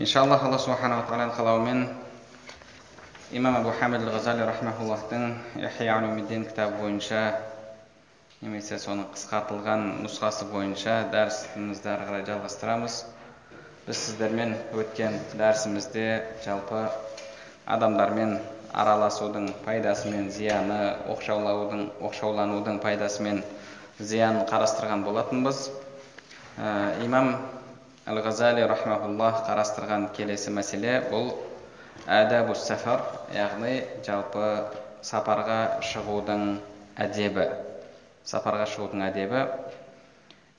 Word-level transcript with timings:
Иншаллах 0.00 0.40
алла 0.46 0.56
субханала 0.56 1.02
тағаланың 1.04 1.34
қалауымен 1.36 1.80
имам 3.36 3.58
абу 3.58 3.74
хамид 3.76 4.00
ал 4.00 4.14
ғазали 4.14 4.46
рахмауллахтың 4.48 5.34
кітабы 6.48 6.78
бойынша 6.80 7.20
немесе 8.40 8.78
соның 8.80 9.10
қысқартылған 9.12 9.84
нұсқасы 10.06 10.48
бойынша 10.54 10.94
дәрісімізді 11.12 11.92
ары 11.92 12.08
қарай 12.08 12.24
жалғастырамыз 12.30 12.96
біз 13.84 14.00
сіздермен 14.06 14.56
өткен 14.72 15.20
дәрісімізде 15.36 16.08
жалпы 16.46 16.86
адамдармен 17.66 18.38
араласудың 18.72 19.52
пайдасы 19.68 20.08
мен 20.08 20.30
зияны 20.32 20.96
оқшаулаудың 21.12 21.90
оқшауланудың 22.00 22.80
пайдасы 22.80 23.28
мен 23.28 23.44
зиянын 24.00 24.48
қарастырған 24.48 25.04
болатынбыз 25.04 25.66
имам 27.04 27.34
әл 28.08 28.20
ғазали 28.24 28.64
қарастырған 29.44 30.06
келесі 30.16 30.52
мәселе 30.56 30.94
бұл 31.10 31.32
әдәбу 32.08 32.54
сафар 32.56 33.02
яғни 33.34 33.74
жалпы 34.06 34.46
сапарға 35.04 35.58
шығудың 35.84 36.44
әдебі. 37.04 37.46
Сапарға 38.24 38.66
шығудың 38.72 39.04
әдебі. 39.10 39.42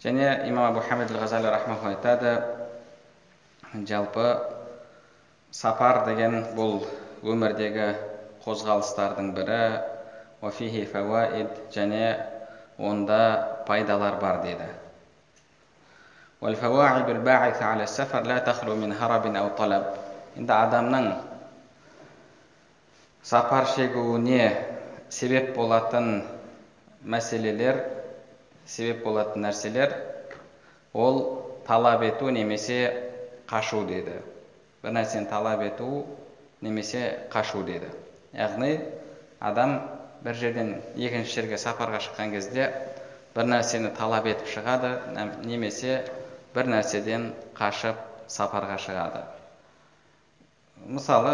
Және 0.03 0.27
имам 0.49 0.71
абу 0.71 0.83
хамид 0.85 1.13
ғазали 1.13 1.49
рахмаулла 1.53 1.95
айтады 1.95 2.35
жалпы 3.89 4.27
сапар 5.51 6.03
деген 6.05 6.39
бұл 6.57 6.85
өмірдегі 7.25 7.89
қозғалыстардың 8.45 9.33
бірі 9.37 9.61
және 11.73 12.05
онда 12.77 13.19
пайдалар 13.67 14.17
бар 14.21 14.41
дейді 14.45 14.69
والفواعد 16.40 17.10
الباعثة 17.10 17.64
على 17.64 17.82
السفر 17.82 18.22
لا 18.22 18.38
تخلو 18.38 18.76
من 18.76 18.92
هرب 18.92 19.36
أو 19.36 19.48
طلب 19.58 19.84
енді 20.36 20.52
адамның 20.52 21.06
сапар 23.24 23.64
шегуіне 23.72 24.50
себеп 25.08 25.54
болатын 25.56 26.10
мәселелер 27.14 27.78
себеп 28.68 29.00
болатын 29.06 29.46
нәрселер 29.46 29.94
ол 30.92 31.22
талап 31.66 32.04
ету 32.04 32.28
немесе 32.30 32.78
қашу 33.48 33.86
деді 33.88 34.18
бір 34.82 34.92
нәрсені 34.98 35.30
талап 35.30 35.64
ету 35.64 36.04
немесе 36.60 37.02
қашу 37.32 37.64
деді 37.64 37.88
яғни 38.36 38.74
адам 39.40 39.78
бір 40.20 40.36
жерден 40.42 40.74
екінші 40.96 41.40
жерге 41.40 41.58
сапарға 41.64 42.02
шыққан 42.04 42.36
кезде 42.36 42.68
бір 43.34 43.48
нәрсені 43.54 43.94
талап 43.96 44.28
етіп 44.28 44.52
шығады 44.52 44.92
немесе 45.46 46.02
бір 46.55 46.71
нәрседен 46.71 47.31
қашып 47.57 47.99
сапарға 48.31 48.77
шығады. 48.81 49.23
Мысалы 50.87 51.33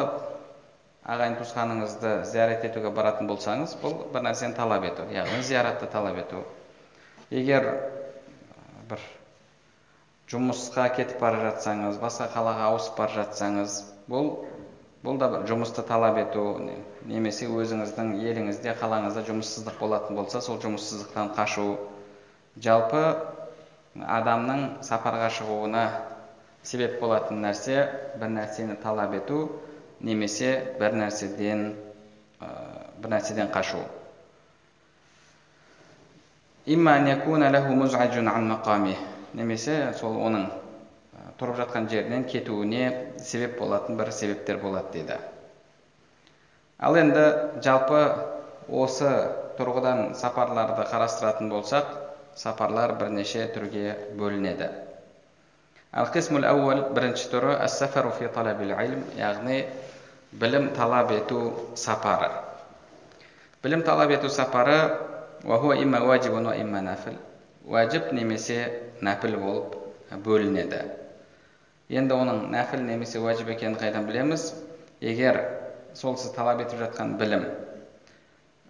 ағайын 1.08 1.38
туысқаныңызды 1.40 2.14
зиярат 2.28 2.66
етуге 2.68 2.92
баратын 2.92 3.30
болсаңыз 3.30 3.78
бұл 3.82 3.96
бір 4.14 4.26
нәрсені 4.28 4.58
талап 4.58 4.84
ету 4.90 5.06
яғни 5.14 5.40
зияратты 5.46 5.88
талап 5.92 6.18
ету. 6.20 6.44
Егер 7.32 7.70
бір 8.90 9.04
жұмысқа 10.32 10.90
кетіп 10.98 11.22
бара 11.24 11.40
жатсаңыз 11.46 12.02
басқа 12.02 12.28
қалаға 12.34 12.68
ауысып 12.74 13.00
бара 13.00 13.22
жатсаңыз 13.22 13.80
бұл 14.12 14.34
бұл 15.06 15.20
да 15.22 15.30
бір 15.32 15.48
жұмысты 15.48 15.86
талап 15.88 16.18
ету 16.20 16.44
немесе 17.08 17.48
өзіңіздің 17.48 18.18
еліңізде 18.20 18.74
қалаңызда 18.82 19.24
жұмыссыздық 19.30 19.80
болатын 19.80 20.20
болса 20.20 20.42
сол 20.42 20.60
жұмыссыздықтан 20.60 21.32
қашу. 21.38 21.78
Жалпы 22.60 23.04
адамның 24.06 24.84
сапарға 24.86 25.30
шығуына 25.38 25.84
себеп 26.68 27.00
болатын 27.02 27.42
нәрсе 27.46 27.78
бір 28.20 28.32
нәрсені 28.36 28.76
талап 28.84 29.14
ету 29.18 29.40
немесе 30.04 30.52
бір 30.80 30.98
нәрседен 31.02 31.64
бір 32.40 33.10
нәрседен 33.16 33.52
қашу. 33.54 33.82
Немесе 39.38 39.74
сол 39.94 40.16
оның 40.24 40.46
тұрып 41.38 41.58
жатқан 41.60 41.88
жерінен 41.92 42.24
кетуіне 42.30 42.84
себеп 43.22 43.58
болатын 43.60 43.98
бір 44.00 44.12
себептер 44.12 44.58
болады 44.62 44.92
дейді. 44.94 45.18
Ал 46.80 46.98
енді 46.98 47.26
жалпы 47.66 48.02
осы 48.70 49.12
тұрғыдан 49.60 50.16
сапарларды 50.18 50.86
қарастыратын 50.90 51.50
болсақ 51.50 51.94
сапарлар 52.38 52.94
бірнеше 53.00 53.48
түрге 53.56 53.96
бөлінеді 54.20 54.70
әуәл 55.98 56.84
бірінші 56.94 57.30
түрі 57.32 57.56
әс-сафару 57.66 58.12
фи 58.18 58.30
талабил 58.36 58.74
илм 58.76 59.04
яғни 59.18 59.64
білім 60.32 60.70
талап 60.76 61.12
ету 61.16 61.40
сапары 61.76 62.30
білім 63.64 63.82
талап 63.88 64.12
ету 64.12 64.30
сапары 64.30 64.78
имма 65.82 66.04
уәжибун 66.06 66.52
имма 66.54 66.82
нафил 66.82 67.18
уәжіп 67.66 68.12
немесе 68.14 68.60
нәпіл 69.02 69.38
болып 69.42 69.76
бөлінеді 70.26 70.84
енді 71.90 72.14
оның 72.14 72.44
нәпіл 72.52 72.84
немесе 72.84 73.20
уәжіп 73.24 73.50
екенін 73.56 73.80
қайдан 73.82 74.06
білеміз 74.06 74.52
егер 75.02 75.42
сол 75.94 76.18
сіз 76.18 76.36
талап 76.36 76.62
етіп 76.62 76.84
жатқан 76.86 77.18
білім 77.18 77.48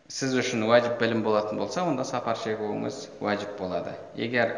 сіз 0.08 0.34
үшін 0.40 0.64
уәжіп 0.64 1.00
білім 1.02 1.22
болатын 1.26 1.60
болса 1.60 1.84
онда 1.84 2.06
сапар 2.08 2.38
шегуіңіз 2.40 3.00
уәжіп 3.20 3.58
болады. 3.60 3.92
Егер 4.16 4.54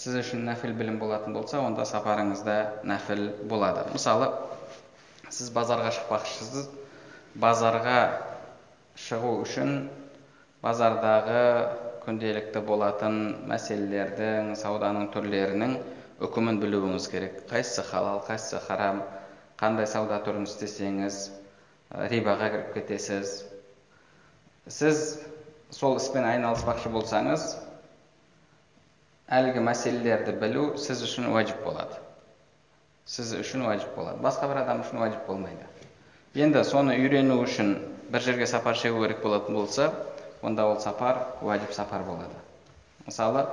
сіз 0.00 0.16
үшін 0.22 0.46
нәпіл 0.48 0.72
білім 0.78 0.96
болатын 1.02 1.36
болса 1.36 1.60
онда 1.60 1.84
сапарыңызда 1.88 2.56
нәпіл 2.88 3.26
болады. 3.50 3.84
Мысалы 3.92 4.30
сіз 5.28 5.50
базарға 5.52 5.92
шықпақшысыз. 5.98 6.70
Базарға 7.40 7.98
шығу 9.04 9.36
үшін 9.42 9.88
базардағы 10.64 11.44
күнделікті 12.04 12.62
болатын 12.64 13.16
мәселелердің 13.50 14.54
сауданың 14.60 15.10
түрлерінің 15.14 15.78
үкімін 16.24 16.60
білуіңіз 16.62 17.08
керек. 17.12 17.40
Қайсысы 17.50 17.84
халал 17.90 18.22
қайсысы 18.24 18.60
харам 18.66 19.02
қандай 19.60 19.88
сауда 19.90 20.20
түрін 20.24 20.46
істесеңіз 20.48 21.26
рибаға 22.12 22.52
кіріп 22.54 22.72
кетесіз. 22.78 23.42
Сіз 24.70 25.20
сол 25.74 25.98
іспен 25.98 26.24
айналыспақшы 26.24 26.88
болсаңыз 26.92 27.44
әлгі 29.28 29.60
мәселелерді 29.66 30.34
білу 30.40 30.64
сіз 30.80 31.02
үшін 31.04 31.28
уәжіп 31.32 31.64
болады. 31.66 31.98
Сіз 33.04 33.34
үшін 33.36 33.66
уәжіп 33.68 33.96
болады. 33.96 34.22
Басқа 34.24 34.48
бір 34.48 34.62
адам 34.62 34.80
үшін 34.84 35.02
уәжіп 35.02 35.26
болмайды. 35.28 35.66
Енді 36.34 36.64
соны 36.64 36.96
үйрену 36.96 37.36
үшін 37.44 37.76
бір 38.12 38.24
жерге 38.24 38.46
сапар 38.48 38.76
шегу 38.80 39.02
керек 39.04 39.22
болатын 39.22 39.54
болса 39.58 39.90
онда 40.42 40.66
ол 40.70 40.80
сапар 40.80 41.20
уәжіп 41.42 41.72
сапар 41.76 42.04
болады. 42.08 42.36
Мысалы 43.06 43.44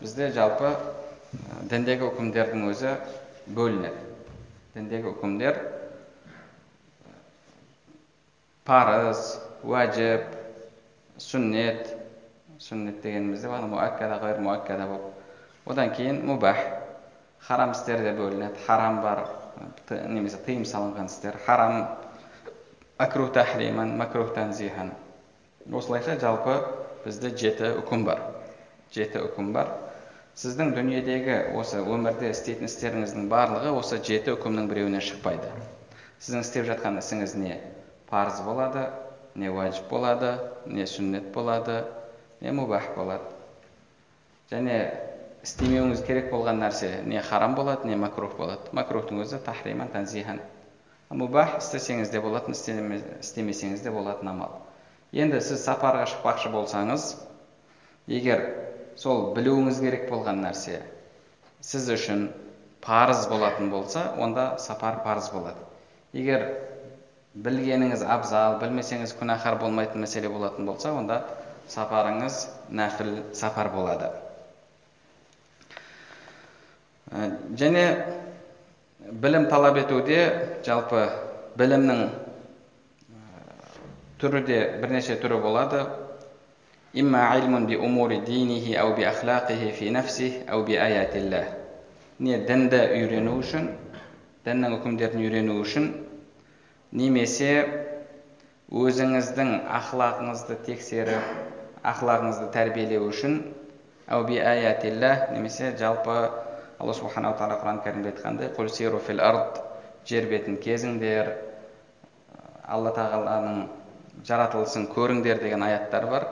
бізде 0.00 0.30
жалпы 0.32 0.72
діндегі 1.70 2.08
үкімдердің 2.08 2.64
өзі 2.70 2.94
бөлінеді. 3.56 4.00
Діндегі 4.74 5.12
үкімдер 5.12 5.60
парыз 8.64 9.36
уәжіп 9.62 10.43
сүннет 11.18 11.90
сүннет 12.58 13.02
дегенімізде 13.02 13.48
бағана 13.48 13.70
муаккада 13.70 14.18
ғайр 14.22 14.40
муаккада 14.42 14.86
болып 14.90 15.70
одан 15.70 15.92
кейін 15.94 16.24
мубах 16.26 16.58
харам 17.38 17.72
істер 17.72 18.02
де 18.02 18.12
бөлінеді 18.16 18.64
харам 18.66 19.00
бар 19.02 19.24
немесе 19.90 20.40
тыйым 20.46 20.64
салынған 20.66 21.06
істер 21.12 21.38
харам 21.46 21.86
макрух 22.98 23.32
тахриман 23.32 23.96
макрух 23.98 24.34
танзихан 24.34 24.92
осылайша 25.72 26.18
жалпы 26.20 26.58
бізде 27.04 27.30
жеті 27.30 27.74
үкім 27.82 28.04
бар 28.08 28.22
жеті 28.94 29.22
үкім 29.28 29.52
бар 29.54 29.70
сіздің 30.40 30.74
дүниедегі 30.74 31.38
осы 31.54 31.78
өмірде 31.78 32.32
істейтін 32.34 32.66
істеріңіздің 32.66 33.28
барлығы 33.30 33.74
осы 33.78 34.00
жеті 34.02 34.34
үкімнің 34.34 34.66
біреуінен 34.72 35.04
шықпайды 35.04 35.50
сіздің 36.18 36.46
істеп 36.46 36.68
жатқан 36.70 36.98
ісіңіз 36.98 37.36
не 37.38 37.58
парыз 38.10 38.40
болады 38.46 38.88
не 39.34 39.50
уәжіп 39.50 39.88
болады 39.90 40.34
не 40.66 40.86
сүннет 40.86 41.32
болады 41.34 41.82
не 42.40 42.52
мубах 42.52 42.90
болады 42.96 43.32
және 44.50 44.76
істемеуіңіз 45.44 46.04
керек 46.06 46.30
болған 46.32 46.60
нәрсе 46.62 46.90
не 47.08 47.20
харам 47.20 47.56
болады 47.58 47.88
не 47.88 47.96
макрух 48.00 48.36
болады 48.38 48.74
макрухтың 48.78 49.22
өзі 49.24 49.40
тахриман 49.44 49.90
танзихан 49.92 50.40
мубах 51.10 51.58
істесеңіз 51.58 52.10
де 52.10 52.20
болатын 52.20 52.54
істемесеңіз 52.54 53.82
де 53.84 53.90
болатын 53.94 54.30
амал 54.32 54.54
енді 55.12 55.40
сіз 55.44 55.62
сапарға 55.66 56.06
шықпақшы 56.10 56.50
болсаңыз 56.54 57.10
егер 58.10 58.46
сол 58.98 59.32
білуіңіз 59.36 59.80
керек 59.84 60.08
болған 60.10 60.40
нәрсе 60.46 60.80
сіз 61.60 61.90
үшін 61.96 62.26
парыз 62.84 63.26
болатын 63.30 63.70
болса 63.70 64.08
онда 64.18 64.54
сапар 64.58 65.02
парыз 65.04 65.30
болады 65.34 65.68
егер 66.12 66.48
білгеніңіз 67.34 68.04
абзал 68.06 68.60
білмесеңіз 68.60 69.14
күнәһар 69.18 69.58
болмайтын 69.58 70.04
мәселе 70.04 70.30
болатын 70.30 70.68
болса 70.68 70.92
онда 70.94 71.22
сапарыңыз 71.68 72.44
нәпіл 72.70 73.10
сапар 73.34 73.72
болады. 73.74 74.10
Ә, 77.10 77.30
және 77.58 77.84
білім 79.10 79.48
талап 79.50 79.80
етуде 79.82 80.20
жалпы 80.66 81.08
білімнің 81.58 82.06
түрі 84.22 84.44
де 84.46 84.60
бірнеше 84.80 85.18
түрі 85.18 85.40
болады. 85.42 85.84
Не 92.22 92.38
дінді 92.46 92.78
үйрену 92.94 93.40
үшін 93.42 93.72
діннің 94.46 94.76
үкімдерін 94.76 95.24
үйрену 95.24 95.56
үшін 95.64 95.88
немесе 96.94 97.52
өзіңіздің 98.72 99.52
ақлағыңызды 99.80 100.56
тексеріп 100.66 101.84
ақлағыңызды 101.92 102.50
тәрбиелеу 102.54 103.08
үшін 103.10 103.40
немесе 105.34 105.74
жалпы 105.80 106.16
алла 106.78 106.94
субханала 106.96 107.36
тағала 107.38 107.60
құран 107.62 107.80
кәрімде 107.84 108.12
айтқандай 108.12 108.52
жер 110.08 110.28
бетін 110.30 110.58
кезіңдер 110.64 111.32
алла 112.64 112.92
тағаланың 112.96 113.64
жаратылысын 114.28 114.88
көріңдер 114.94 115.40
деген 115.42 115.62
аяттар 115.66 116.06
бар. 116.10 116.26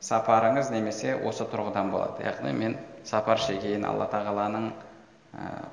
Сапарыңыз 0.00 0.70
немесе 0.72 1.14
осы 1.28 1.44
тұрғыдан 1.44 1.90
болады. 1.92 2.24
Яғни 2.24 2.52
мен 2.56 2.76
сапар 3.04 3.38
шегейін 3.42 3.84
алла 3.84 4.06
тағаланың 4.10 4.70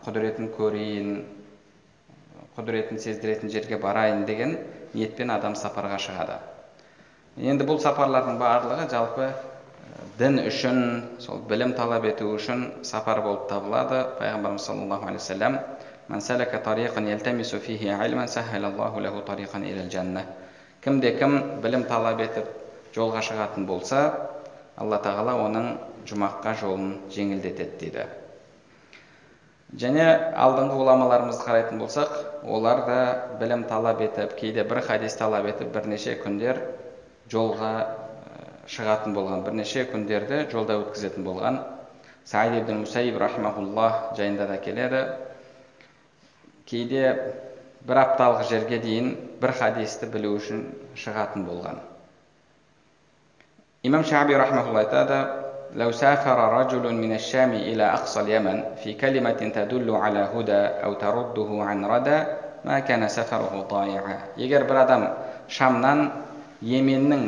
құдіретін 0.05 0.51
көрейін 0.57 1.13
құдіретін 2.57 2.99
сездіретін 2.99 3.51
жерге 3.53 3.77
барайын 3.77 4.25
деген 4.25 4.57
ниетпен 4.93 5.29
адам 5.31 5.53
сапарға 5.55 5.99
шығады. 6.01 6.39
Енді 7.37 7.67
бұл 7.69 7.77
сапарлардың 7.83 8.39
барлығы 8.41 8.89
жалпы 8.91 9.29
дін 10.17 10.41
үшін 10.49 10.77
сол 11.21 11.43
білім 11.49 11.75
талап 11.77 12.05
ету 12.09 12.31
үшін 12.33 12.81
сапар 12.81 13.21
болып 13.21 13.45
табылады. 13.51 14.01
Пайғамбарымыз 14.17 14.65
саллаллаху 14.65 15.05
алейхи 15.07 15.37
вассалам 15.37 15.61
кімде 20.83 21.09
кім 21.17 21.59
білім 21.61 21.83
талап 21.89 22.19
етіп 22.21 22.45
жолға 22.95 23.21
шығатын 23.25 23.65
болса 23.67 24.01
алла 24.77 24.99
тағала 25.03 25.33
оның 25.41 25.65
жұмаққа 26.07 26.53
жолын 26.61 26.93
жеңілдетеді 27.11 27.79
дейді. 27.81 28.05
Және 29.75 30.05
алдыңғы 30.37 30.77
ғұламаларымызды 30.79 31.43
қарайтын 31.43 31.81
болсақ 31.81 32.13
олар 32.43 32.83
да 32.87 32.99
білім 33.39 33.63
талап 33.69 34.01
етіп 34.01 34.35
кейде 34.39 34.63
бір 34.63 34.81
хадис 34.81 35.15
талап 35.15 35.47
етіп 35.49 35.71
бірнеше 35.73 36.17
күндер 36.21 36.61
жолға 37.31 37.71
шығатын 38.67 39.15
болған. 39.15 39.43
Бірнеше 39.45 39.85
күндерді 39.91 40.45
жолда 40.51 40.77
өткізетін 40.81 41.25
болған. 41.25 41.61
Саид 42.27 42.61
ибн 42.61 42.83
мусаиб 42.83 43.17
рахимахуллах 43.17 44.13
жайында 44.17 44.47
да 44.47 44.57
келеді. 44.57 45.03
Кейде 46.67 47.03
бір 47.87 48.01
апталық 48.03 48.47
жерге 48.49 48.79
дейін 48.83 49.13
бір 49.41 49.55
хадисті 49.55 50.09
білу 50.11 50.35
үшін 50.35 50.65
шығатын 50.99 51.47
болған. 51.47 51.79
Имам 53.87 54.03
шаби 54.03 54.35
рахмаулла 54.35 54.83
айтады 54.83 55.19
لو 55.74 55.92
سافر 55.92 56.38
رجل 56.52 56.94
من 56.94 57.14
الشام 57.14 57.52
إلى 57.52 57.82
أقصى 57.82 58.20
اليمن 58.20 58.64
في 58.84 58.94
كلمة 58.94 59.40
تدل 59.54 59.90
على 59.90 60.28
هدى 60.34 60.62
أو 60.84 60.94
ترده 60.94 61.48
عن 61.62 61.84
ردى 61.84 62.18
ما 62.64 62.80
كان 62.80 63.08
سفره 63.08 63.66
ضائعا 63.70 64.18
егер 64.38 64.64
бір 64.68 64.76
адам 64.84 65.06
шамнан 65.48 66.12
йеменнің 66.62 67.24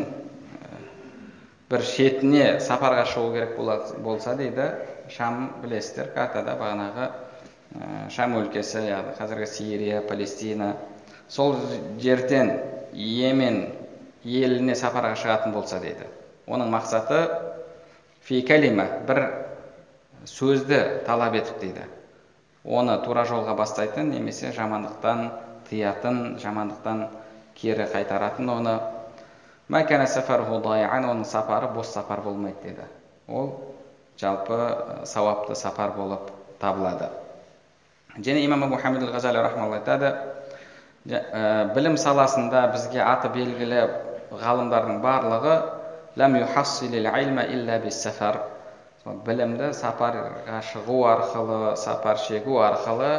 бір 1.71 1.83
шетіне 1.83 2.45
сапарға 2.63 3.03
шығу 3.11 3.33
керек 3.35 3.57
болса 4.05 4.37
дейді 4.39 4.69
шам 5.11 5.49
білесіздер 5.63 6.13
картада 6.15 6.55
бағанағы 6.61 7.09
ә, 7.09 8.11
шам 8.15 8.37
өлкесі 8.39 8.85
яғни 8.87 9.17
қазіргі 9.19 9.49
сирия 9.51 10.03
палестина 10.07 10.75
сол 11.29 11.57
жерден 11.99 12.53
йемен 12.93 13.73
еліне 14.25 14.79
сапарға 14.79 15.17
шығатын 15.19 15.57
болса 15.57 15.81
дейді 15.83 16.07
оның 16.47 16.71
мақсаты 16.77 17.25
фи 18.30 18.44
бір 19.10 19.20
сөзді 20.30 20.78
талап 21.08 21.34
етіп 21.34 21.62
дейді. 21.64 21.86
Оны 22.64 23.00
тура 23.02 23.24
жолға 23.26 23.56
бастайтын 23.58 24.12
немесе 24.14 24.52
жамандықтан 24.54 25.32
тыятын 25.70 26.38
жамандықтан 26.38 27.08
кері 27.58 27.88
қайтаратын 27.90 28.52
оны 28.54 28.76
оның 31.10 31.26
сапары 31.26 31.72
бос 31.74 31.90
сапар 31.94 32.22
болмайды 32.22 32.70
деді 32.70 32.86
ол 33.28 33.50
жалпы 34.22 35.06
сауапты 35.06 35.56
сапар 35.56 35.92
болып 35.98 36.30
табылады. 36.60 37.10
Және 38.18 38.46
имам 38.46 38.78
хамид 38.78 39.10
ғазали 39.10 39.42
айтады 39.74 40.14
білім 41.74 41.98
саласында 41.98 42.68
бізге 42.76 43.02
аты 43.02 43.30
белгілі 43.34 43.86
ғалымдардың 44.30 45.02
барлығы 45.02 45.79
білімді 49.26 49.72
сапарға 49.74 50.60
шығу 50.70 50.98
арқылы 51.08 51.76
сапар 51.80 52.20
шегу 52.20 52.60
арқылы 52.62 53.12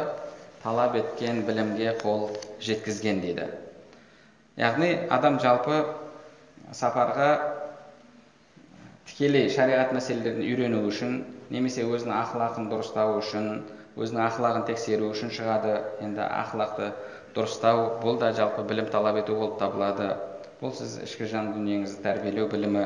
талап 0.61 0.95
еткен 0.95 1.41
білімге 1.47 1.95
қол 2.03 2.29
жеткізген 2.61 3.21
дейді. 3.23 3.47
Яғни 4.61 4.91
адам 5.09 5.39
жалпы 5.41 5.81
сапарға 6.77 7.29
тікелей 9.09 9.49
шариғат 9.49 9.93
мәселелерін 9.97 10.45
үйрену 10.45 10.83
үшін 10.87 11.21
немесе 11.49 11.83
өзінің 11.87 12.15
ақылағын 12.21 12.69
дұрыстау 12.71 13.17
үшін 13.19 13.49
өзінің 13.97 14.25
ақылағын 14.27 14.67
тексеру 14.69 15.09
үшін 15.11 15.33
шығады. 15.33 15.79
Енді 16.05 16.21
ақылақты 16.27 16.91
дұрыстау 17.35 17.97
бұл 18.03 18.21
да 18.21 18.31
жалпы 18.37 18.63
білім 18.69 18.93
талап 18.93 19.17
ету 19.23 19.35
болып 19.35 19.57
табылады. 19.59 20.13
Бұл 20.61 20.75
сіз 20.77 20.99
ішкі 21.07 21.25
жан 21.25 21.47
дүниеңізді 21.55 22.03
тәрбиелеу 22.05 22.45
білімі 22.51 22.83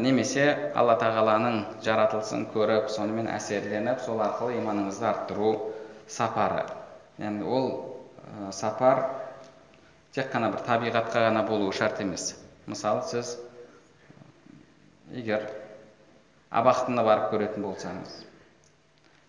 немесе 0.00 0.46
алла 0.74 0.94
тағаланың 1.00 1.58
жаратылысын 1.84 2.46
көріп 2.54 2.88
сонымен 2.94 3.28
әсерленіп 3.28 4.00
сол 4.06 4.22
арқылы 4.24 4.56
иманыңызды 4.62 5.04
арттыру 5.04 5.50
сапары. 6.08 6.64
Яғни 7.20 7.44
ол 7.44 7.68
сапар 8.56 9.02
тек 10.16 10.32
қана 10.32 10.48
бір 10.54 10.64
табиғатқа 10.66 11.26
ғана 11.28 11.44
болуы 11.46 11.74
шарт 11.76 12.00
емес. 12.00 12.32
Мысалы 12.66 13.04
сіз 13.10 13.36
егер 15.12 15.44
абақтыны 16.50 17.04
барып 17.04 17.28
көретін 17.34 17.66
болсаңыз 17.66 18.16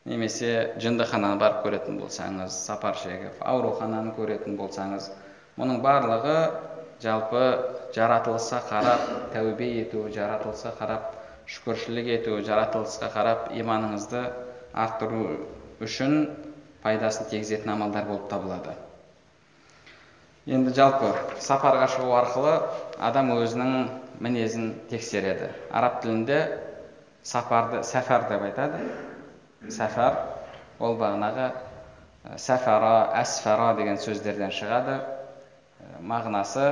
немесе 0.07 0.53
жындыхананы 0.79 1.37
барып 1.41 1.65
көретін 1.65 1.99
болсаңыз 1.99 2.55
сапар 2.63 2.95
шегіп 3.03 3.43
аурухананы 3.43 4.15
көретін 4.15 4.55
болсаңыз 4.57 5.11
мұның 5.59 5.81
барлығы 5.83 6.37
жалпы 7.03 7.43
жаратылысқа 7.95 8.61
қарап 8.69 9.05
тәубе 9.33 9.67
ету 9.81 10.07
жаратылысқа 10.13 10.73
қарап 10.79 11.13
шүкіршілік 11.47 12.09
ету 12.17 12.39
жаратылысқа 12.47 13.11
қарап 13.13 13.47
иманыңызды 13.55 14.23
арттыру 14.73 15.23
үшін 15.83 16.17
пайдасын 16.83 17.29
тигізетін 17.31 17.73
амалдар 17.75 18.07
болып 18.09 18.27
табылады. 18.31 18.73
Енді 20.47 20.71
жалпы 20.75 21.11
сапарға 21.43 21.87
шығу 21.91 22.13
арқылы 22.21 22.53
адам 23.03 23.33
өзінің 23.35 23.73
мінезін 24.23 24.69
тексереді. 24.89 25.49
Араб 25.71 26.01
тілінде 26.03 26.39
сапарды 27.23 27.81
сәфар 27.83 28.29
деп 28.31 28.45
айтады. 28.47 28.79
Сәфар 29.73 30.21
ол 30.79 30.95
бағанағы 30.99 31.49
сәфара 32.39 33.11
әсфара 33.19 33.73
деген 33.77 33.99
сөздерден 33.99 34.53
шығады. 34.55 34.99
Мағынасы 36.01 36.65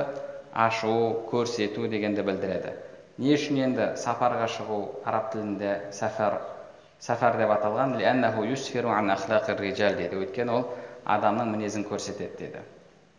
ашу 0.56 0.92
көрсету 1.30 1.88
дегенді 1.88 2.22
білдіреді. 2.26 2.72
Не 3.18 3.34
үшін 3.36 3.60
енді 3.64 3.88
сапарға 4.00 4.48
шығу 4.52 4.78
араб 5.08 5.30
тілінде 5.32 5.72
сәфар 5.96 6.40
сәфар 7.00 7.38
деп 7.40 7.52
аталған? 7.54 7.96
Дейді 9.96 10.20
өйткені 10.20 10.52
ол 10.52 10.66
адамның 11.06 11.52
мінезін 11.54 11.86
көрсетеді 11.88 12.36
деді. 12.40 12.64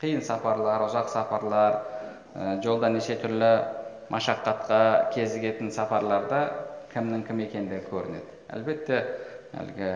Қиын 0.01 0.21
сапарлар 0.21 0.85
ұзақ 0.85 1.09
сапарлар 1.09 1.79
ә, 2.35 2.59
жолда 2.61 2.89
неше 2.93 3.17
түрлі 3.21 3.51
машаққатқа 4.13 5.09
кезігетін 5.15 5.71
сапарларда 5.73 6.43
кімнің 6.93 7.25
кім 7.27 7.41
екендігі 7.47 7.87
көрінеді. 7.89 8.37
Әлбетте 8.53 9.01
әлгі 9.57 9.89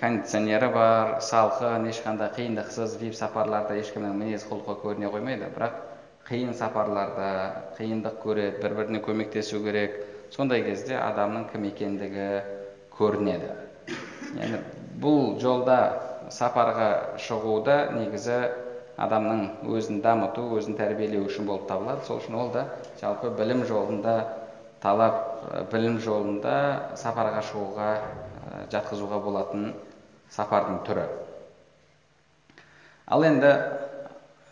кондиционері 0.00 0.68
бар 0.74 1.14
салқын 1.24 1.86
ешқандай 1.90 2.30
қиындықсыз 2.36 2.96
вип 3.00 3.14
сапарларда 3.16 3.76
ешкімнің 3.80 4.16
мінез 4.16 4.44
құлқы 4.48 4.76
көріне 4.82 5.10
қоймайды 5.12 5.48
бірақ 5.54 5.78
қиын 6.28 6.54
сапарларда 6.56 7.28
қиындық 7.78 8.20
көреді 8.22 8.62
бір 8.62 8.76
біріне 8.78 9.00
көмектесу 9.04 9.60
керек 9.64 9.96
сондай 10.34 10.64
кезде 10.64 10.96
адамның 11.00 11.48
кім 11.52 11.66
екендігі 11.70 12.28
көрінеді 12.96 13.52
яғни 14.38 14.60
бұл 15.02 15.38
жолда 15.42 15.78
сапарға 16.32 16.90
шығуда 17.26 17.76
негізі 17.96 18.40
адамның 19.00 19.44
өзін 19.74 20.02
дамыту 20.04 20.44
өзін 20.58 20.76
тәрбиелеу 20.78 21.24
үшін 21.28 21.48
болып 21.48 21.68
табылады 21.70 22.04
сол 22.06 22.20
үшін 22.20 22.36
ол 22.40 22.52
да 22.54 22.66
жалпы 23.00 23.32
білім 23.38 23.64
жолында 23.68 24.16
талап 24.82 25.68
білім 25.72 25.98
жолында 26.04 26.56
сапарға 27.00 27.42
шығуға 27.48 27.92
жатқызуға 28.72 29.20
болатын 29.24 29.72
сапардың 30.34 30.80
түрі. 30.86 31.06
Ал 33.10 33.24
енді 33.26 33.52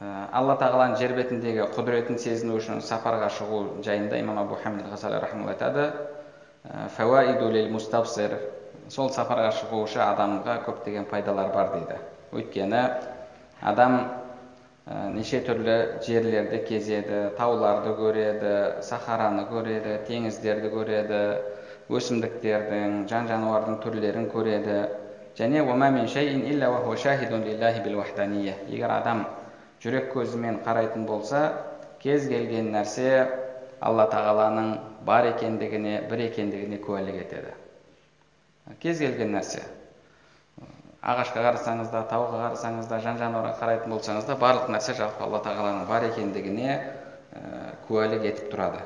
алла 0.01 0.55
тағаланың 0.61 0.99
жер 1.01 1.15
бетіндегі 1.17 1.67
құдіретін 1.75 2.19
сезіну 2.23 2.59
үшін 2.59 2.83
сапарға 2.87 3.31
шығу 3.35 3.83
жайында 3.87 4.19
имам 4.23 4.39
абу 4.45 4.59
хамид 4.63 4.87
айтады 4.91 5.91
сол 8.89 9.11
сапарға 9.13 9.51
шығушы 9.53 10.01
адамға 10.01 10.63
көптеген 10.65 11.05
пайдалар 11.11 11.51
бар 11.53 11.73
дейді. 11.75 11.99
Өйткені 12.33 12.83
адам 13.61 13.99
неше 15.13 15.43
түрлі 15.45 15.77
жерлерді 16.07 16.63
кезеді 16.69 17.19
тауларды 17.37 17.93
көреді 17.99 18.53
сахараны 18.87 19.45
көреді 19.51 19.99
теңіздерді 20.09 20.71
көреді 20.73 21.21
өсімдіктердің 21.89 23.05
жан 23.09 23.29
жануардың 23.31 23.79
түрлерін 23.85 24.29
көреді. 24.33 24.79
Және 25.39 25.63
егер 28.69 28.91
адам 28.91 29.25
жүрек 29.83 30.11
көзімен 30.13 30.61
қарайтын 30.67 31.07
болса 31.07 31.43
кез 32.03 32.27
келген 32.29 32.73
нәрсе 32.75 33.29
алла 33.81 34.09
тағаланың 34.11 34.73
бар 35.07 35.31
екендігіне 35.31 36.01
бір 36.11 36.25
екендігіне 36.27 36.81
куәлік 36.83 37.21
етеді. 37.23 37.55
Кез 38.83 38.99
келген 38.99 39.33
нәрсе. 39.37 39.63
Ағашқа 40.99 41.45
қарасаңыз 41.47 41.93
да 41.95 42.03
тауға 42.11 42.41
қарасаңыз 42.43 42.89
да 42.91 42.99
жан 43.01 43.21
жануарға 43.23 43.55
қарайтын 43.61 43.95
болсаңыз 43.95 44.27
да 44.27 44.35
барлық 44.37 44.67
нәрсе 44.75 44.97
жалпы 44.99 45.23
алла 45.25 45.39
тағаланың 45.47 45.87
бар 45.89 46.09
екендігіне 46.11 46.75
куәлік 47.89 48.25
етіп 48.29 48.51
тұрады 48.53 48.81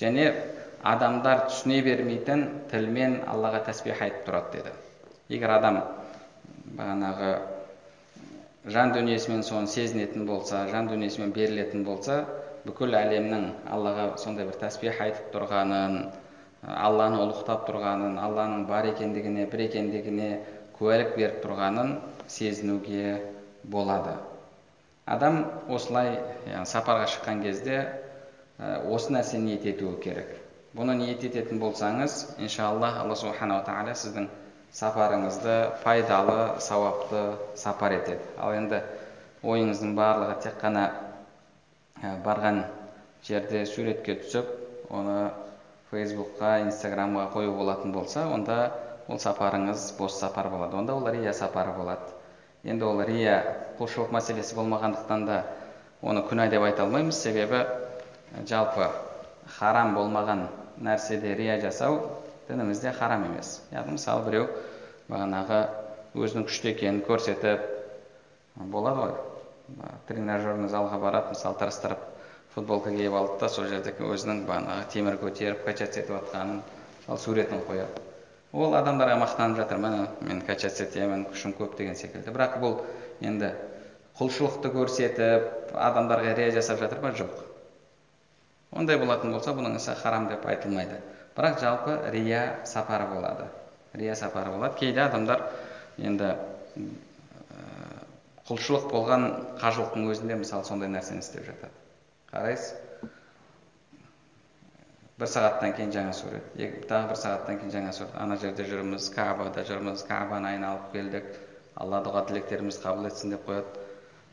және 0.00 0.26
адамдар 0.90 1.42
түсіне 1.50 1.82
бермейтін 1.84 2.44
тілмен 2.70 3.18
аллаға 3.28 3.64
тәсбих 3.66 4.00
айтып 4.00 4.28
тұрады 4.28 4.62
деді 4.62 4.70
егер 5.36 5.52
адам 5.58 5.80
бағанағы 6.78 7.32
жан 8.76 8.94
дүниесімен 8.94 9.42
соны 9.44 9.68
сезінетін 9.68 10.24
болса 10.28 10.62
жан 10.72 10.88
дүниесімен 10.88 11.34
берілетін 11.36 11.84
болса 11.84 12.22
бүкіл 12.64 12.96
әлемнің 12.96 13.46
аллаға 13.76 14.06
сондай 14.22 14.48
бір 14.48 14.56
тәсбих 14.62 15.00
айтып 15.04 15.28
тұрғанын 15.34 16.00
алланы 16.68 17.20
ұлықтап 17.24 17.66
тұрғанын 17.68 18.18
алланың 18.20 18.66
бар 18.68 18.90
екендігіне 18.92 19.46
бір 19.52 19.66
екендігіне 19.66 20.30
куәлік 20.78 21.14
беріп 21.16 21.40
тұрғанын 21.44 21.94
сезінуге 22.28 23.18
болады. 23.64 24.16
Адам 25.06 25.44
осылай 25.68 26.18
сапарға 26.64 27.08
шыққан 27.10 27.42
кезде 27.42 27.80
осы 28.60 29.12
нәрсені 29.14 29.52
ниет 29.54 29.66
етуі 29.66 29.96
керек. 30.04 30.36
Бұны 30.76 30.94
ниет 31.00 31.24
ететін 31.26 31.58
болсаңыз 31.58 32.36
иншалла 32.38 32.92
алла 33.00 33.16
субханала 33.18 33.64
тағала 33.66 33.94
сіздің 33.98 34.28
сапарыңызды 34.72 35.56
пайдалы 35.82 36.60
сауапты 36.62 37.22
сапар 37.58 37.96
етеді. 37.96 38.22
Ал 38.38 38.54
енді 38.54 38.82
ойыңыздың 39.42 39.96
барлығы 39.98 40.36
тек 40.44 40.60
қана 40.62 40.84
барған 42.24 42.62
жерде 43.26 43.64
суретке 43.66 44.14
түсіп 44.20 44.54
оны 44.94 45.30
фейсбукқа 45.90 46.60
инстаграмға 46.68 47.26
қою 47.34 47.56
болатын 47.56 47.92
болса 47.92 48.28
онда 48.30 48.60
ол 49.08 49.18
сапарыңыз 49.18 49.90
бос 49.98 50.20
сапар 50.20 50.48
болады. 50.54 50.76
Онда 50.76 50.94
ол 50.94 51.08
рия 51.10 51.32
сапары 51.32 51.72
болады. 51.76 52.19
Енді 52.64 52.84
ол 52.84 53.02
рия 53.04 53.36
құлшылық 53.78 54.12
мәселесі 54.12 54.56
болмағандықтан 54.58 55.26
да 55.28 55.42
оны 56.02 56.22
күнә 56.28 56.48
деп 56.52 56.64
айта 56.66 56.84
алмаймыз. 56.84 57.16
Себебі 57.16 57.64
жалпы 58.48 58.90
харам 59.58 59.94
болмаған 59.96 60.46
нәрседе 60.80 61.34
рия 61.36 61.60
жасау 61.60 62.00
дінімізде 62.48 62.92
харам 62.92 63.24
емес. 63.30 63.60
Яғни 63.72 63.96
мысалы 63.96 64.26
біреу 64.28 64.48
бағанағы 65.08 65.60
өзінің 66.14 66.46
күшті 66.48 66.72
екенін 66.74 67.02
көрсетіп 67.06 67.64
болады 68.56 69.06
ғой. 69.06 69.16
Тренажерный 70.08 70.68
залға 70.68 70.98
барады 71.00 71.34
мысалы 71.36 71.58
тырыстырып 71.60 72.06
футболка 72.54 72.90
киіп 72.90 73.14
алды 73.14 73.38
да 73.40 73.48
сол 73.48 73.68
жерде 73.70 73.94
өзінің 73.94 74.44
бағанағы 74.48 74.88
темір 74.92 75.18
көтеріп 75.22 75.64
качаться 75.64 76.00
етіп 76.02 76.16
жатқанын 76.18 76.62
суретін 77.16 77.62
қояды. 77.68 78.09
Ол 78.52 78.74
адамдарға 78.74 79.18
мақтанып 79.20 79.60
жатыр. 79.62 79.78
Міне 79.78 80.08
мен 80.26 80.42
качаться 80.46 80.84
етемін 80.84 81.26
күшім 81.30 81.54
көп 81.58 81.76
деген 81.78 81.96
секілді. 81.98 82.32
Бірақ 82.34 82.58
бұл 82.62 82.80
енді 83.20 83.52
құлшылықты 84.18 84.72
көрсетіп 84.74 85.74
адамдарға 85.78 86.34
рия 86.38 86.50
жасап 86.56 86.80
жатыр 86.82 87.00
ма? 87.04 87.12
Жоқ. 87.14 87.44
Ондай 88.72 88.98
болатын 88.98 89.32
болса 89.32 89.54
бұның 89.54 89.78
ісі 89.78 89.94
харам 90.02 90.28
деп 90.30 90.46
айтылмайды. 90.46 90.98
Бірақ 91.36 91.60
жалпы 91.62 91.96
рия 92.10 92.60
сапары 92.66 93.06
болады. 93.14 93.46
Рия 93.94 94.14
сапары 94.14 94.50
болады. 94.50 94.78
Кейде 94.78 95.00
адамдар 95.06 95.46
енді 95.98 96.34
құлшылық 98.50 98.90
болған 98.90 99.26
қажылықтың 99.60 100.10
өзінде 100.10 100.36
мысалы 100.42 100.66
сондай 100.66 100.90
нәрсені 100.90 101.22
істеп 101.22 101.46
жатады. 101.46 101.70
Қарайсыз? 102.32 102.74
Бір 105.20 105.28
сағаттан 105.28 105.74
кейін 105.76 105.90
жаңа 105.92 106.12
сурет 106.16 106.54
тағы 106.88 107.10
бір 107.10 107.18
сағаттан 107.20 107.58
кейін 107.60 107.72
жаңа 107.74 107.92
сурет 107.92 108.14
ана 108.16 108.36
жерде 108.40 108.64
жүрміз 108.70 109.08
кабада 109.12 109.64
жүрміз 109.68 110.04
кабаны 110.08 110.54
айналып 110.54 110.86
келдік 110.94 111.26
алла 111.76 112.00
дұға 112.06 112.22
тілектерімізді 112.30 112.86
қабыл 112.86 113.08
етсін 113.10 113.34
деп 113.34 113.44
қояды 113.48 113.82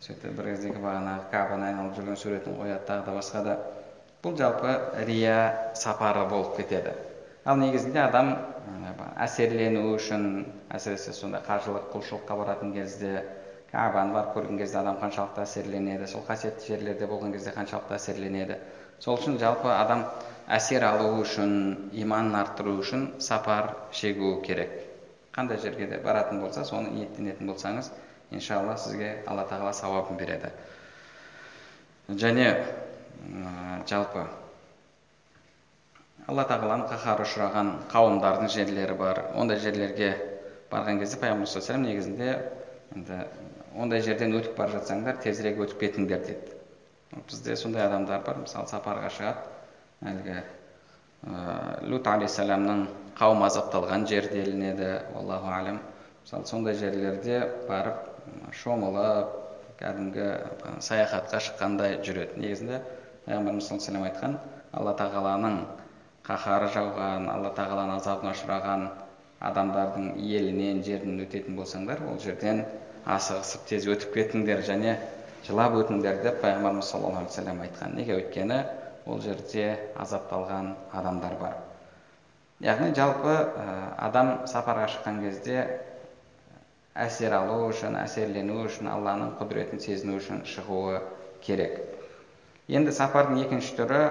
сөйтіп 0.06 0.38
бір 0.38 0.48
кездегі 0.53 0.84
бағанағы 0.84 1.25
кабаны 1.34 1.67
айналып 1.72 1.98
жүрген 1.98 2.22
суретін 2.22 2.56
қояды 2.62 2.88
тағы 2.88 3.06
да 3.10 3.15
басқа 3.17 3.44
да 3.44 3.58
бұл 4.24 4.38
жалпы 4.39 4.77
рия 5.10 5.36
сапары 5.75 6.24
болып 6.29 6.56
кетеді 6.62 6.96
ал 7.44 7.60
негізінде 7.60 8.01
адам 8.06 8.32
әсерлену 9.27 9.84
үшін 9.98 10.24
әсіресе 10.72 11.13
сондай 11.20 11.44
қажылық 11.48 11.91
құлшылыққа 11.94 12.39
баратын 12.39 12.74
кезде 12.75 13.25
кабаны 13.72 14.15
барып 14.15 14.36
көрген 14.38 14.63
кезде 14.63 14.79
адам 14.79 14.98
қаншалықты 15.03 15.44
әсерленеді 15.44 16.08
сол 16.08 16.24
қасиетті 16.27 16.72
жерлерде 16.72 17.08
болған 17.08 17.36
кезде 17.36 17.51
қаншалықты 17.56 17.96
әсерленеді 18.00 18.60
сол 19.00 19.20
үшін 19.20 19.39
жалпы 19.39 19.72
адам 19.74 20.06
әсер 20.48 20.84
алу 20.88 21.22
үшін 21.22 21.54
иманын 21.92 22.38
арттыру 22.39 22.77
үшін 22.82 23.08
сапар 23.20 23.74
шегу 23.92 24.38
керек. 24.46 24.72
Қандай 25.36 25.60
жерге 25.62 25.88
де 25.92 26.00
баратын 26.01 26.39
болса 26.42 26.63
соны 26.66 26.89
ниеттенетін 26.94 27.51
болсаңыз 27.51 27.92
иншалла 28.32 28.77
сізге 28.80 29.24
алла 29.27 29.44
тағала 29.50 29.74
сауабын 29.75 30.18
береді. 30.18 30.51
Және 32.08 32.48
жалпы 33.92 34.24
алла 36.27 36.48
тағаланың 36.48 36.88
қаһары 36.94 37.27
ұшыраған 37.27 37.74
қауымдардың 37.92 38.51
жерлері 38.56 38.96
бар. 39.00 39.22
Ондай 39.36 39.60
жерлерге 39.60 40.13
барған 40.72 41.04
кезде 41.04 41.20
пайғамбар 41.22 41.84
негізінде 41.84 42.32
енді 42.96 43.20
ондай 43.75 44.01
жерден 44.01 44.34
өтіп 44.39 44.56
бара 44.58 44.80
жатсаңдар 44.80 45.20
тезірек 45.24 45.60
өтіп 45.68 45.84
кетіңдер 45.84 46.24
деді. 46.25 46.58
Бізде 47.27 47.56
сондай 47.56 47.86
адамдар 47.86 48.24
бар. 48.25 48.42
Мысалы 48.44 48.68
сапарға 48.72 49.12
шығады. 49.12 49.56
Әлгі 50.06 50.38
ә, 50.38 50.44
лут 51.89 52.08
алейхисаламның 52.08 52.86
қауымы 53.18 53.48
азапталған 53.48 54.06
жер 54.10 54.30
делінеді 54.34 54.92
аллаху 55.18 55.50
әлем 55.58 55.80
мысалы 56.22 56.46
сондай 56.46 56.77
жерлерде 56.77 57.42
барып 57.70 58.06
шомылып 58.62 59.34
кәдімгі 59.80 60.27
саяхатқа 60.82 61.39
шыққандай 61.48 62.00
жүреді. 62.06 62.39
Негізінде 62.42 62.80
пайғамбарымыз 63.25 63.68
саллаллаху 63.70 64.08
айтқан 64.10 64.38
алла 64.74 64.94
тағаланың 65.00 65.60
қаһары 66.27 66.70
жауған 66.74 67.30
алла 67.32 67.51
тағаланың 67.58 68.01
азабына 68.01 68.34
ұшыраған 68.36 68.88
адамдардың 69.50 70.10
елінен 70.18 70.82
жерінен 70.84 71.24
өтетін 71.27 71.60
болсаңдар 71.60 72.01
ол 72.10 72.18
жерден 72.20 72.63
асығысып 73.06 73.68
тез 73.70 73.88
өтіп 73.94 74.18
кетіңдер 74.18 74.63
және 74.68 74.98
жылап 75.48 75.77
өтіңдер 75.84 76.24
деп 76.25 76.42
пайғамбарымыз 76.44 76.89
саллаллаху 76.92 77.24
алейхи 77.24 77.32
вассалам 77.32 77.62
айтқан. 77.63 77.96
Неге 77.96 78.18
өйткені 78.18 78.60
ол 79.07 79.21
жерде 79.23 79.67
азапталған 79.95 80.73
адамдар 80.93 81.35
бар. 81.39 81.57
Яғни 82.63 82.93
жалпы 82.97 83.35
адам 84.01 84.47
сапарға 84.49 84.87
шыққан 84.93 85.21
кезде 85.23 85.61
әсер 86.97 87.35
алу 87.37 87.67
үшін 87.69 87.95
әсерлену 88.01 88.63
үшін 88.65 88.89
алланың 88.91 89.35
құдіретін 89.39 89.79
сезіну 89.83 90.17
үшін 90.17 90.41
шығуы 90.49 90.99
керек. 91.45 91.79
Енді 92.67 92.91
сапардың 92.91 93.43
екінші 93.45 93.77
түрі 93.77 94.01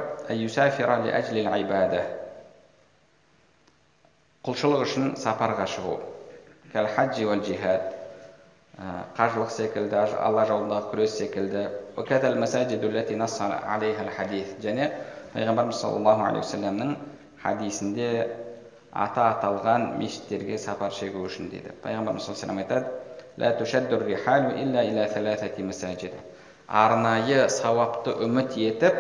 құлшылық 4.47 4.87
үшін 4.87 5.17
сапарға 5.19 5.67
шығу. 5.67 5.99
Қажылық 8.77 9.51
секілді 9.57 9.97
алла 10.21 10.45
жолындағы 10.49 10.91
күрес 10.93 11.13
секілді. 11.17 11.63
Және 14.63 14.85
пайғамбарымыз 15.33 15.79
саллаллаху 15.81 16.23
алейхи 16.27 16.45
уассаламның 16.45 16.91
хадисінде 17.43 18.09
ата 18.93 19.23
аталған 19.33 19.83
мешіттерге 20.01 20.57
сапар 20.59 20.93
шегу 20.93 21.25
үшін 21.25 21.49
дейді. 21.53 21.71
Пайғамбарымыз 21.85 22.23
саллаллаху 22.29 22.53
алейхи 22.53 22.69
айтады 25.97 26.21
арнайы 26.67 27.49
сауапты 27.49 28.11
үміт 28.27 28.57
етіп 28.59 28.95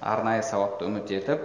арнайы 0.00 0.42
сауапты 0.42 0.84
үміт 0.84 1.10
етіп 1.10 1.40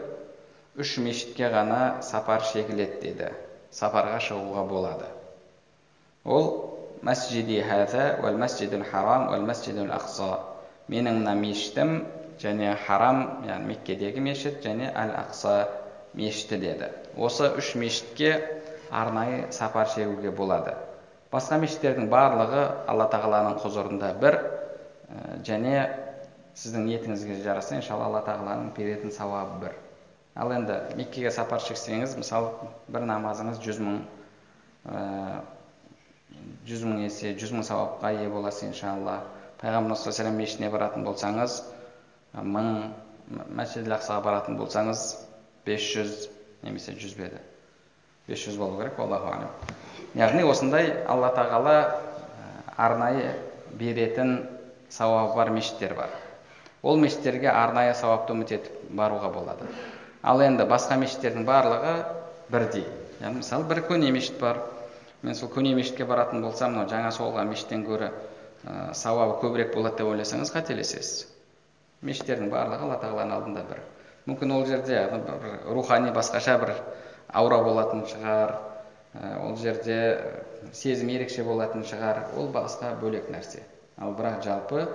үш 0.75 0.97
мешітке 0.99 1.47
ғана 1.53 2.01
сапар 2.03 2.43
шегіледі 2.43 2.99
деді 3.01 3.29
сапарға 3.71 4.19
шығуға 4.19 4.63
болады. 4.67 5.05
Ол 6.25 6.62
мәсжиди 7.03 7.59
хәза 7.67 8.03
уәл 8.23 8.37
мәсжидул 8.39 8.83
харам 8.87 9.27
уәл 9.31 9.43
мәсжидул 9.47 9.91
ақса 9.91 10.29
менің 10.91 11.21
мына 11.21 11.33
мешітім 11.39 11.97
және 12.41 12.73
харам 12.85 13.23
яғни 13.47 13.73
меккедегі 13.73 14.23
мешіт 14.23 14.63
және 14.65 14.89
әл 14.91 15.11
ақса 15.19 15.55
мешіті 16.15 16.59
деді 16.63 16.89
осы 17.17 17.49
үш 17.59 17.73
мешітке 17.79 18.33
арнайы 18.91 19.51
сапар 19.51 19.89
шегуге 19.91 20.31
болады 20.31 20.75
басқа 21.33 21.59
мешіттердің 21.63 22.09
барлығы 22.13 22.65
алла 22.87 23.09
тағаланың 23.11 23.59
құзырында 23.63 24.11
бір 24.21 24.39
және 25.47 25.87
сіздің 26.59 26.85
ниетіңізге 26.89 27.39
жараса 27.43 27.79
иншалла 27.79 28.07
алла 28.11 28.21
тағаланың 28.27 28.69
беретін 28.77 29.11
сауабы 29.11 29.59
бір 29.65 29.75
ал 30.35 30.53
енді 30.53 30.79
меккеге 30.99 31.31
сапар 31.33 31.61
шексеңіз 31.65 32.15
мысалы 32.19 32.53
бір 32.93 33.07
намазыңыз 33.09 33.61
жүз 33.65 33.81
мың 33.87 33.99
жүз 36.67 36.83
мың 36.87 37.03
есе 37.05 37.33
жүз 37.39 37.53
мың 37.55 37.65
сауапқа 37.67 38.13
ие 38.15 38.29
боласыз 38.29 38.69
иншалла. 38.69 39.21
Пайғамбарымыз 39.61 40.03
саллаллаху 40.03 40.37
мешітіне 40.37 40.69
баратын 40.73 41.05
болсаңыз 41.07 41.61
мың 42.41 42.93
мәсжид 43.55 43.87
ақсаға 43.87 44.21
баратын 44.25 44.59
болсаңыз 44.59 45.05
бес 45.65 45.89
жүз 45.93 46.27
немесе 46.63 46.95
жүз 46.99 47.15
бе 47.19 47.29
еді? 47.29 47.41
бес 48.27 48.39
жүз 48.45 48.57
болу 48.57 48.79
керек 48.79 48.99
аллаху 48.99 49.31
алем 49.31 49.51
яғни 50.15 50.43
осындай 50.47 50.91
алла 51.07 51.31
тағала 51.35 51.77
арнайы 52.77 53.33
беретін 53.79 54.43
сауабы 54.89 55.35
бар 55.35 55.49
мешіттер 55.49 55.95
бар. 55.97 56.09
Ол 56.83 56.97
мешіттерге 56.97 57.49
арнайы 57.49 57.93
сауапты 57.95 58.33
үміт 58.33 58.51
етіп 58.51 58.91
баруға 58.93 59.31
болады. 59.33 59.67
Ал 60.21 60.41
енді 60.43 60.67
басқа 60.69 60.97
мешіттердің 61.01 61.45
барлығы 61.47 61.93
бірдей. 62.51 62.85
Мысалы 63.21 63.67
бір 63.69 63.83
көне 63.89 64.11
мешіт 64.11 64.39
бар. 64.39 64.61
Мен 65.23 65.35
сол 65.35 65.49
көне 65.49 65.73
мешітке 65.75 66.05
баратын 66.05 66.43
болсам 66.43 66.75
мынау 66.75 66.89
жаңа 66.91 67.11
соғылған 67.15 67.49
мешіттен 67.49 67.85
гөрі 67.87 68.09
ә, 68.11 68.93
сауабы 68.93 69.39
көбірек 69.41 69.73
болады 69.75 70.01
деп 70.01 70.11
ойласаңыз 70.11 70.51
қателесесіз. 70.53 71.25
Мешіттердің 72.03 72.51
барлығы 72.51 72.87
алла 72.87 72.99
тағаланың 72.99 73.37
алдында 73.37 73.63
бір. 73.69 73.79
Мүмкін 74.27 74.53
ол 74.55 74.65
жерде 74.67 74.99
бір 75.11 75.57
рухани 75.71 76.11
басқаша 76.15 76.57
бір 76.59 76.73
аура 77.31 77.61
болатын 77.63 78.03
шығар 78.07 78.57
ол 79.43 79.55
жерде 79.61 79.97
сезім 80.73 81.09
ерекше 81.13 81.43
болатын 81.47 81.85
шығар. 81.87 82.25
Ол 82.37 82.49
басқа 82.51 82.93
бөлек 83.01 83.29
нәрсе. 83.31 83.63
Ал 83.97 84.15
бірақ 84.17 84.43
жалпы 84.43 84.87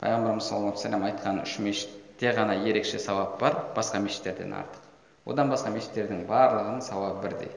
пайғамбарымыз 0.00 0.46
саллаллаху 0.48 0.78
вассалам 0.78 1.04
айтқан 1.08 1.42
үш 1.44 1.58
мешітте 1.60 2.32
ғана 2.36 2.56
ерекше 2.64 2.98
сауап 2.98 3.38
бар 3.40 3.58
басқа 3.76 4.00
мешіттерден 4.00 4.54
артық. 4.56 4.82
Одан 5.26 5.50
басқа 5.52 5.74
мешіттердің 5.74 6.24
барлығының 6.26 6.80
сауабы 6.82 7.28
бірдей. 7.28 7.50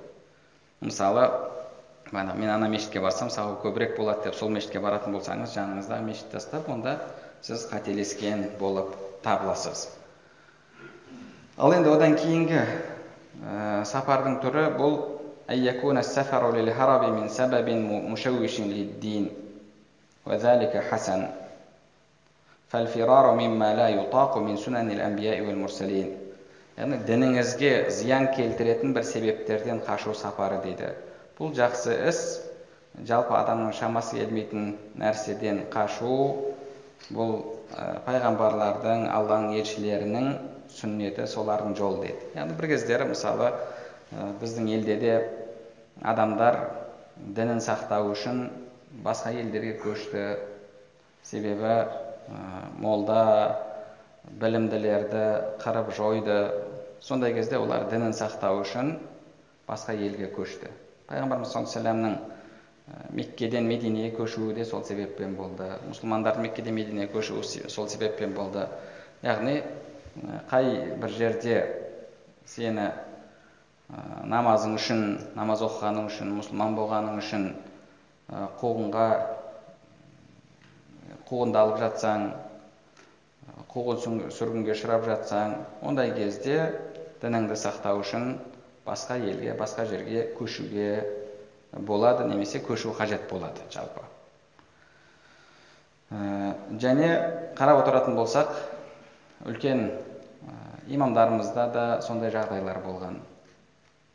Мысалы 0.82 1.30
мана 2.14 2.34
мен 2.38 2.50
ана 2.54 2.70
мешітке 2.70 3.02
барсам 3.02 3.32
сауабы 3.34 3.64
көбірек 3.66 3.98
болады 3.98 4.28
деп 4.30 4.38
сол 4.38 4.54
мешітке 4.54 4.80
баратын 4.80 5.16
болсаңыз 5.18 5.56
жаныңызда 5.58 6.00
мешіт 6.06 6.30
тастап 6.32 6.70
онда 6.70 7.00
сіз 7.42 7.66
қателескен 7.72 8.46
болып 8.60 8.94
табыласыз. 9.26 9.88
Ал 11.58 11.74
енді 11.74 11.90
одан 11.90 12.14
кейінгі 12.16 12.62
ә, 12.62 13.84
сапардың 13.90 14.38
түрі 14.46 14.68
бұл 14.78 14.98
яғни 26.78 26.98
дініңізге 27.06 27.74
зиян 27.94 28.32
келтіретін 28.34 28.94
бір 28.96 29.06
себептерден 29.06 29.82
қашу 29.86 30.16
сапары 30.18 30.58
дейді 30.64 30.94
бұл 31.40 31.54
жақсы 31.58 31.96
іс. 32.10 32.24
Жалпы 33.08 33.34
адамның 33.34 33.74
шамасы 33.74 34.20
келмейтін 34.20 34.76
нәрседен 35.02 35.64
қашу. 35.74 36.18
Бұл 37.10 37.32
ә, 37.74 38.00
пайғамбарлардың 38.06 39.08
алланың 39.12 39.58
елшілерінің 39.58 40.28
сүннеті 40.74 41.26
солардың 41.28 41.74
жолы 41.78 42.06
дейді 42.06 42.30
яғни 42.38 42.56
бір 42.60 42.68
кездері 42.72 43.08
мысалы 43.10 43.50
ә, 43.50 44.30
біздің 44.42 44.70
елде 44.72 44.96
де 45.02 45.16
адамдар 46.14 46.60
дінін 47.18 47.60
сақтау 47.66 48.14
үшін 48.14 48.46
басқа 49.04 49.34
елдерге 49.42 49.76
көшті. 49.82 50.38
Себебі 51.24 51.74
ә, 51.74 51.88
молда 52.78 53.58
білімділерді 54.40 55.26
қырып 55.66 55.92
жойды. 55.98 56.40
Сондай 57.02 57.34
кезде 57.34 57.58
олар 57.58 57.90
дінін 57.92 58.14
сақтау 58.16 58.62
үшін 58.64 58.96
басқа 59.68 59.98
елге 59.98 60.30
көшті. 60.32 60.72
Пайғамбарымыз 61.14 61.54
саллаллаху 61.54 61.80
алейхи 61.80 62.34
меккеден 63.16 63.68
мединеге 63.68 64.12
көшуі 64.18 64.54
де 64.58 64.66
сол 64.66 64.84
себеппен 64.84 65.36
болды. 65.38 65.70
Мұсылмандардың 65.88 66.44
меккеден 66.44 66.76
мединеге 66.76 67.12
көшуі 67.14 67.70
сол 67.72 67.88
себеппен 67.90 68.34
болды. 68.36 68.68
Яғни 69.24 69.62
қай 70.52 70.98
бір 71.00 71.14
жерде 71.16 71.56
сені 72.46 72.90
ә, 72.90 72.96
намазың 74.28 74.76
үшін 74.76 75.06
намаз 75.38 75.64
оқығаның 75.64 76.10
үшін 76.12 76.34
мұсылман 76.42 76.76
болғаның 76.78 77.22
үшін 77.22 77.48
қуғынға 78.60 79.08
қуғындалып 81.30 81.80
жатсаң 81.82 82.28
қуғын 83.74 84.28
сүргінге 84.34 84.76
ұшырап 84.76 85.08
жатсаң 85.08 85.56
ондай 85.88 86.12
кезде 86.18 86.60
дініңді 87.24 87.58
сақтау 87.58 88.04
үшін 88.04 88.36
басқа 88.86 89.18
елге 89.18 89.54
басқа 89.58 89.86
жерге 89.88 90.28
көшуге 90.38 90.88
болады 91.74 92.28
немесе 92.28 92.60
көшу 92.60 92.94
қажет 92.98 93.30
болады 93.30 93.62
жалпы. 93.72 94.04
Ә, 96.12 96.54
және 96.78 97.10
қарап 97.58 97.82
отыратын 97.84 98.16
болсақ 98.16 98.52
үлкен 99.48 99.88
ә, 99.90 99.94
имамдарымызда 100.88 101.68
да 101.74 101.86
сондай 102.02 102.32
жағдайлар 102.32 102.84
болған 102.84 103.22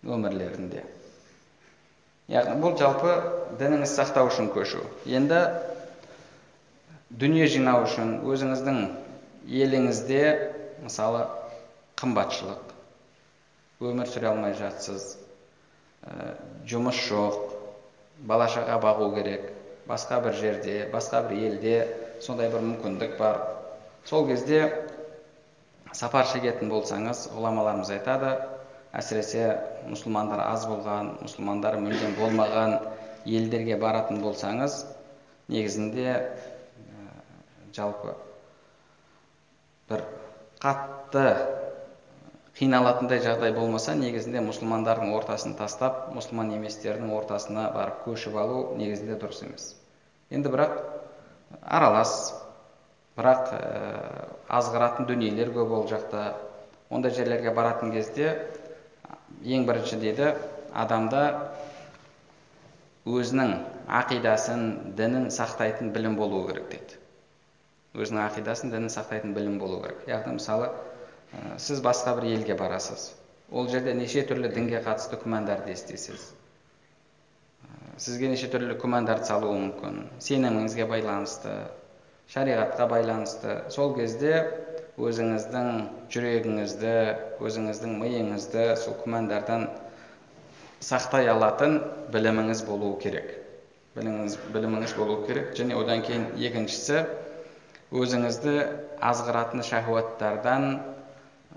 өмірлерінде. 0.04 0.84
Яғни 2.28 2.60
бұл 2.60 2.76
жалпы 2.78 3.16
дініңізді 3.58 3.96
сақтау 3.96 4.28
үшін 4.28 4.52
көшу. 4.52 4.84
Енді 5.08 5.40
дүние 7.10 7.48
жинау 7.48 7.86
үшін 7.88 8.18
өзіңіздің 8.28 8.82
еліңізде 9.48 10.22
мысалы 10.84 11.24
қымбатшылық 11.98 12.67
өмір 13.80 14.10
сүре 14.10 14.30
алмай 14.32 14.54
жатсыз. 14.58 15.16
Ә, 16.02 16.34
жұмыс 16.68 16.98
жоқ 17.06 17.38
бала 18.26 18.48
шаға 18.50 18.78
бағу 18.82 19.12
керек 19.14 19.50
басқа 19.88 20.20
бір 20.24 20.36
жерде 20.40 20.76
басқа 20.92 21.22
бір 21.28 21.38
елде 21.48 21.74
сондай 22.20 22.50
бір 22.52 22.64
мүмкіндік 22.66 23.16
бар. 23.18 23.40
Сол 24.04 24.26
кезде 24.28 24.62
сапар 25.92 26.26
шегетін 26.28 26.70
болсаңыз 26.72 27.28
ғұламаларымыз 27.34 27.92
айтады 27.94 28.34
әсіресе 28.96 29.44
мұсылмандар 29.88 30.42
аз 30.42 30.66
болған 30.68 31.14
мұсылмандар 31.22 31.78
мүлдем 31.80 32.16
болмаған 32.18 32.78
елдерге 33.28 33.76
баратын 33.80 34.22
болсаңыз 34.24 34.82
негізінде 35.52 36.08
ә, 36.08 37.06
жалпы 37.76 38.14
бір 39.88 40.04
қатты 40.60 41.24
қиналатындай 42.58 43.20
жағдай 43.22 43.52
болмаса 43.54 43.94
негізінде 43.94 44.40
мұсылмандардың 44.42 45.12
ортасын 45.14 45.54
тастап 45.58 46.08
мұсылман 46.16 46.50
еместердің 46.56 47.12
ортасына 47.14 47.68
барып 47.74 48.00
көшіп 48.08 48.34
алу 48.40 48.58
негізінде 48.80 49.14
дұрыс 49.20 49.44
емес. 49.46 49.68
Енді 50.34 50.50
бірақ 50.50 50.74
аралас 51.62 52.34
бірақ 53.18 53.52
ә, 53.54 53.62
азғыратын 54.58 55.06
дүниелер 55.06 55.52
көп 55.54 55.76
ол 55.78 55.86
жақта. 55.90 56.34
Ондай 56.90 57.14
жерлерге 57.14 57.54
баратын 57.54 57.94
кезде 57.94 58.34
ең 59.46 59.68
бірінші 59.68 60.00
деді 60.02 60.32
адамда 60.74 61.22
өзінің 63.06 63.54
ақидасын 64.02 64.94
дінін 64.98 65.30
сақтайтын 65.30 65.92
білім 65.94 66.18
болуы 66.18 66.48
керек 66.50 66.70
деді 66.74 66.98
өзінің 67.98 68.24
ақидасын 68.26 68.74
дінін 68.74 68.90
сақтайтын 68.92 69.34
білім 69.34 69.58
болу 69.62 69.80
керек. 69.82 70.02
Яғни 70.10 70.36
мысалы 70.36 70.70
ә, 71.32 71.58
сіз 71.58 71.82
басқа 71.84 72.16
бір 72.18 72.28
елге 72.34 72.56
барасыз. 72.58 73.12
Ол 73.50 73.68
жерде 73.72 73.94
неше 73.96 74.24
түрлі 74.28 74.52
дінге 74.52 74.82
қатысты 74.84 75.18
күмәндарды 75.22 75.72
естисіз? 75.72 76.30
Ә, 77.64 77.96
сізге 77.96 78.32
неше 78.32 78.50
түрлі 78.52 78.78
күмәндарды 78.80 79.28
салуы 79.28 79.56
мүмкін? 79.66 80.06
Сеніміңізге 80.24 80.88
байланысты 80.90 81.58
шариғатқа 82.32 82.88
байланысты. 82.90 83.54
Сол 83.72 83.94
кезде 83.96 84.32
өзіңіздің 85.00 85.68
жүрегіңізді 86.12 86.94
өзіңіздің 87.44 87.94
миыңызды 88.02 88.64
сол 88.82 88.96
күмәндардан 89.00 89.68
сақтай 90.84 91.30
алатын 91.32 91.78
біліміңіз 92.12 92.64
болуы 92.68 92.98
керек. 93.02 93.30
Біліміңіз, 93.96 94.36
біліміңіз 94.54 94.94
болуы 94.98 95.24
керек. 95.26 95.54
Және 95.58 95.78
одан 95.78 96.04
кейін 96.06 96.28
екіншісі 96.36 97.06
өзіңізді 97.96 98.54
азғыратын 99.08 99.64
шахуаттардан 99.64 100.68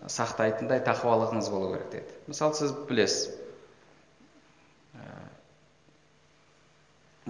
сақтайтындай 0.10 0.82
тақуалығыңыз 0.86 1.50
болу 1.54 1.74
керек 1.76 1.92
деді. 1.94 2.18
Мысалы 2.32 2.58
сіз 2.58 2.74
білесіз 2.90 3.36
ә, 4.98 5.06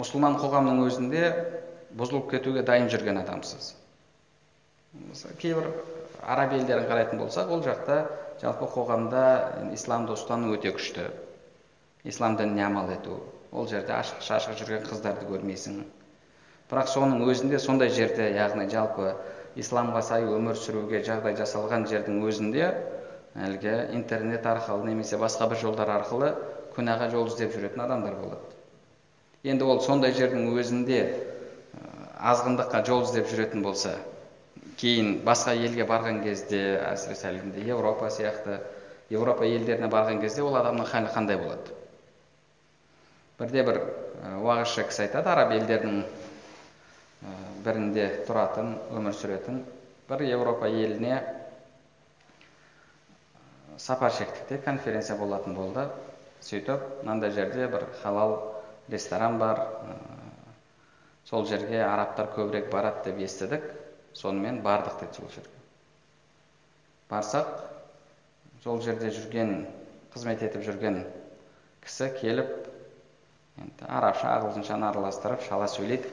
мұсылман 0.00 0.38
қоғамның 0.40 0.80
өзінде 0.86 1.24
бұзылып 1.98 2.30
кетуге 2.32 2.64
дайын 2.64 2.88
жүрген 2.92 3.20
адамсыз. 3.20 3.74
Кейбір 5.40 5.68
араб 6.22 6.54
елдерін 6.56 6.88
қарайтын 6.88 7.20
болсақ 7.20 7.52
ол 7.52 7.64
жақта 7.64 7.98
жалпы 8.42 8.68
қоғамда 8.72 9.24
исламды 9.76 10.16
ұстану 10.16 10.54
өте 10.56 10.72
күшті. 10.76 11.10
Ислам 12.04 12.36
дініне 12.36 12.64
амал 12.66 12.90
ету. 12.92 13.20
Ол 13.52 13.68
жерде 13.68 13.92
ашық 13.94 14.24
шашық 14.24 14.56
жүрген 14.58 14.86
қыздарды 14.88 15.28
көрмейсің. 15.28 15.82
Бірақ 16.70 16.88
соның 16.88 17.22
өзінде 17.28 17.60
сондай 17.60 17.92
жерде 17.92 18.30
яғни 18.32 18.64
жалпы 18.72 19.12
исламға 19.58 20.02
сай 20.06 20.24
өмір 20.24 20.56
сүруге 20.56 21.02
жағдай 21.04 21.36
жасалған 21.36 21.84
жердің 21.90 22.22
өзінде 22.28 22.70
әлгі 23.36 23.74
интернет 23.96 24.46
арқылы 24.46 24.90
немесе 24.90 25.18
басқа 25.20 25.48
бір 25.50 25.60
жолдар 25.60 25.92
арқылы 25.98 26.32
күнәға 26.76 27.10
жол 27.12 27.28
іздеп 27.28 27.52
жүретін 27.56 27.84
адамдар 27.84 28.16
болады. 28.20 28.56
Енді 29.44 29.68
ол 29.68 29.80
сондай 29.84 30.14
жердің 30.16 30.52
өзінде 30.56 31.02
азғындыққа 32.32 32.82
жол 32.86 33.04
іздеп 33.06 33.28
жүретін 33.32 33.64
болса 33.64 33.96
кейін 34.80 35.18
басқа 35.26 35.54
елге 35.58 35.84
барған 35.88 36.22
кезде 36.24 36.62
әсіресе 36.86 37.28
әлгінде 37.32 37.66
еуропа 37.68 38.08
сияқты 38.10 38.60
еуропа 39.10 39.44
елдеріне 39.44 39.88
барған 39.92 40.20
кезде 40.22 40.42
ол 40.42 40.56
адамның 40.60 40.88
халі 40.88 41.12
қандай 41.14 41.40
болады? 41.40 41.74
Бірде 43.40 43.64
бір 43.66 43.80
уағызшы 44.40 44.86
кісі 44.88 45.06
айтады 45.08 45.32
араб 45.32 45.52
елдерінің 45.56 46.04
бірінде 47.64 48.08
тұратын 48.26 48.74
өмір 48.98 49.14
сүретін 49.14 49.62
бір 50.08 50.24
еуропа 50.26 50.68
еліне 50.68 51.20
сапар 53.78 54.12
шектік 54.12 54.48
те 54.48 54.58
конференция 54.64 55.16
болатын 55.20 55.54
болды 55.54 55.86
сөйтіп 56.42 56.82
мынандай 57.02 57.30
жерде 57.36 57.68
бір 57.70 57.86
халал 58.02 58.34
ресторан 58.90 59.38
бар 59.38 59.60
сол 61.30 61.46
жерге 61.46 61.84
арабтар 61.86 62.32
көбірек 62.34 62.70
барады 62.72 63.10
деп 63.10 63.22
естідік 63.28 63.68
сонымен 64.18 64.60
бардық 64.66 64.98
деді 65.00 65.20
сол 65.20 65.30
жерге 65.36 65.62
барсақ 67.10 67.52
сол 68.64 68.82
жерде 68.82 69.12
жүрген 69.14 69.54
қызмет 70.14 70.42
етіп 70.48 70.66
жүрген 70.66 71.04
кісі 71.86 72.10
келіп 72.18 72.50
енді 73.62 73.88
арабша 73.88 74.34
ағылшыншаны 74.36 74.90
араластырып 74.90 75.46
шала 75.48 75.70
сөйлейді 75.70 76.10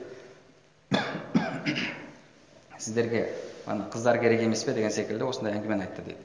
сіздерге 2.79 3.27
ана 3.69 3.85
қыздар 3.93 4.19
керек 4.21 4.41
емес 4.41 4.63
пе 4.65 4.73
деген 4.73 4.91
секілді 4.91 5.27
осындай 5.29 5.53
әңгімені 5.57 5.85
айтты 5.85 6.05
дейді. 6.07 6.23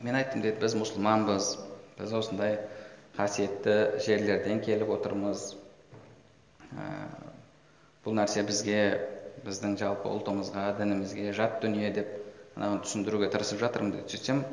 Мен 0.00 0.16
айттым 0.16 0.40
деді 0.44 0.62
біз 0.62 0.76
мұсылманбыз 0.80 1.50
біз 1.98 2.14
осындай 2.16 2.56
қасиетті 3.18 3.74
жерлерден 4.06 4.62
келіп 4.64 4.94
отырмыз. 4.96 5.50
Бұл 8.04 8.16
нәрсе 8.16 8.46
бізге 8.48 8.80
біздің 9.44 9.76
жалпы 9.80 10.08
ұлтымызға 10.08 10.70
дінімізге 10.78 11.34
жат 11.36 11.60
дүние 11.60 11.90
деп 11.92 12.08
ананы 12.56 12.80
түсіндіруге 12.86 13.28
тырысып 13.34 13.60
жатырмын 13.60 13.98
деді. 13.98 14.08
Сөйтсем 14.14 14.44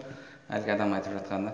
әлгі 0.51 0.75
адам 0.75 0.97
айтып 0.97 1.15
жатқаны 1.21 1.53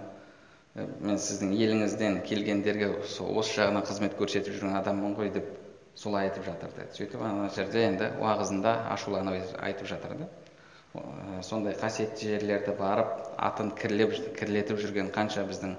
мен 0.76 1.20
сіздің 1.22 1.52
еліңізден 1.54 2.16
келгендерге 2.26 2.88
осы 2.98 3.60
жағынан 3.60 3.86
қызмет 3.86 4.16
көрсетіп 4.18 4.56
жүрген 4.56 4.78
адаммын 4.80 5.14
ғой 5.20 5.30
деп 5.36 5.52
солай 5.96 6.30
айтып 6.30 6.48
жатыр 6.48 6.72
деді 6.78 6.98
сөйтіп 6.98 7.22
ана 7.22 7.50
жерде 7.54 7.84
енді 7.86 8.08
уағызында 8.22 8.72
ашуланып 8.96 9.54
айтып 9.62 9.88
жатыр 9.92 10.16
да. 10.24 10.30
Сондай 11.46 11.76
қасиетті 11.78 12.32
жерлерді 12.32 12.74
барып 12.80 13.14
атын 13.38 13.70
кірлеп 13.78 14.16
кірлетіп 14.40 14.82
жүрген 14.82 15.12
қанша 15.14 15.46
біздің 15.50 15.76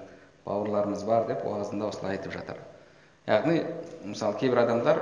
бауырларымыз 0.47 1.03
бар 1.07 1.27
деп 1.27 1.43
уағызында 1.43 1.89
осылай 1.91 2.15
айтып 2.15 2.35
жатыр. 2.35 2.61
Яғни 3.27 3.63
мысалы 4.05 4.39
кейбір 4.39 4.63
адамдар 4.63 5.01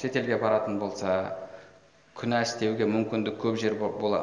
шетелге 0.00 0.38
баратын 0.42 0.78
болса 0.82 1.14
күнә 2.18 2.42
істеуге 2.42 2.86
мүмкіндік 2.90 3.38
көп 3.38 3.58
жер 3.60 3.78
бола, 3.78 4.20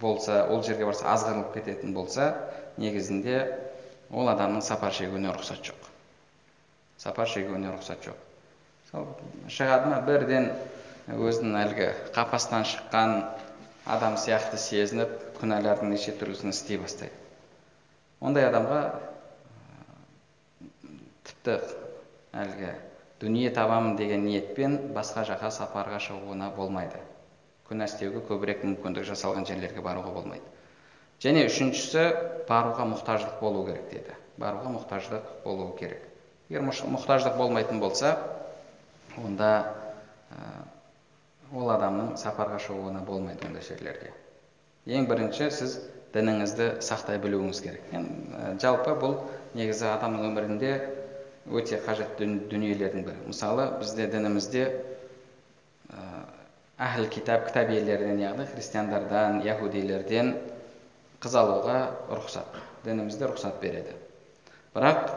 болса 0.00 0.46
ол 0.50 0.62
жерге 0.66 0.86
барса 0.88 1.12
азғырылып 1.12 1.52
кететін 1.54 1.94
болса 1.94 2.32
негізінде 2.78 3.65
ол 4.10 4.30
адамның 4.30 4.62
сапар 4.62 4.94
шегуіне 4.94 5.32
рұқсат 5.34 5.64
жоқ. 5.66 5.90
Сапар 7.00 7.28
шегуіне 7.28 7.72
рұқсат 7.74 8.06
жоқ. 8.06 8.22
Мысалы 8.86 9.50
шығады 9.50 9.90
ма 9.90 10.00
бірден 10.06 10.50
өзінің 11.12 11.58
әлгі 11.62 11.88
қапастан 12.14 12.64
шыққан 12.66 13.16
адам 13.86 14.16
сияқты 14.18 14.58
сезініп 14.58 15.12
күнәлардың 15.40 15.92
неше 15.92 16.14
түрлісін 16.18 16.54
істей 16.54 16.78
бастайды. 16.82 17.14
Ондай 18.20 18.46
адамға 18.48 18.80
тіпті 21.26 21.58
әлгі 22.36 22.72
дүние 23.20 23.50
табамын 23.54 23.96
деген 23.98 24.24
ниетпен 24.26 24.78
басқа 24.96 25.26
жаққа 25.28 25.50
сапарға 25.54 26.00
шығуына 26.02 26.50
болмайды. 26.56 26.98
Күнә 27.68 27.88
істеуге 27.90 28.22
көбірек 28.28 28.64
мүмкіндік 28.64 29.06
жасалған 29.08 29.46
жерлерге 29.48 29.82
баруға 29.82 30.12
болмайды. 30.14 30.44
Және 31.22 31.46
үшіншісі 31.48 32.04
баруға 32.48 32.86
мұқтаждық 32.92 33.40
болу 33.40 33.64
керек 33.68 33.88
деді. 33.92 34.16
Баруға 34.36 34.74
мұқтаждық 34.76 35.32
болуы 35.44 35.72
керек. 35.78 36.02
Егер 36.50 36.66
мұқтаждық 36.66 37.38
болмайтын 37.38 37.80
болса 37.80 38.16
онда 39.16 39.50
ә, 40.30 40.52
ол 41.54 41.72
адамның 41.72 42.14
сапарға 42.20 42.60
шығуына 42.62 43.02
болмайды 43.06 43.48
ондай 43.48 43.64
жерлерге 43.64 44.12
ең 44.86 45.08
бірінші 45.10 45.48
сіз 45.50 45.78
дініңізді 46.14 46.66
сақтай 46.84 47.18
білуіңіз 47.20 47.60
керек. 47.64 47.86
Енді 47.96 48.60
жалпы 48.62 48.94
бұл 49.00 49.16
негізі 49.58 49.88
адамның 49.90 50.28
өмірінде 50.30 50.70
өте 51.50 51.80
қажетті 51.82 52.28
дүниелердің 52.52 53.06
бірі. 53.08 53.24
Мысалы 53.26 53.66
бізде 53.80 54.06
дінімізде 54.12 54.66
әхіл 56.78 57.08
китап 57.10 57.48
кітап 57.48 57.72
иелерінен 57.74 58.22
яғни 58.22 58.46
христиандардан 58.52 59.42
яхудилерден 59.44 60.34
қыз 61.26 61.34
алуға 61.40 61.76
рұқсат 62.06 62.58
дінімізде 62.84 63.26
рұқсат 63.26 63.56
береді 63.58 63.96
бірақ 64.76 65.08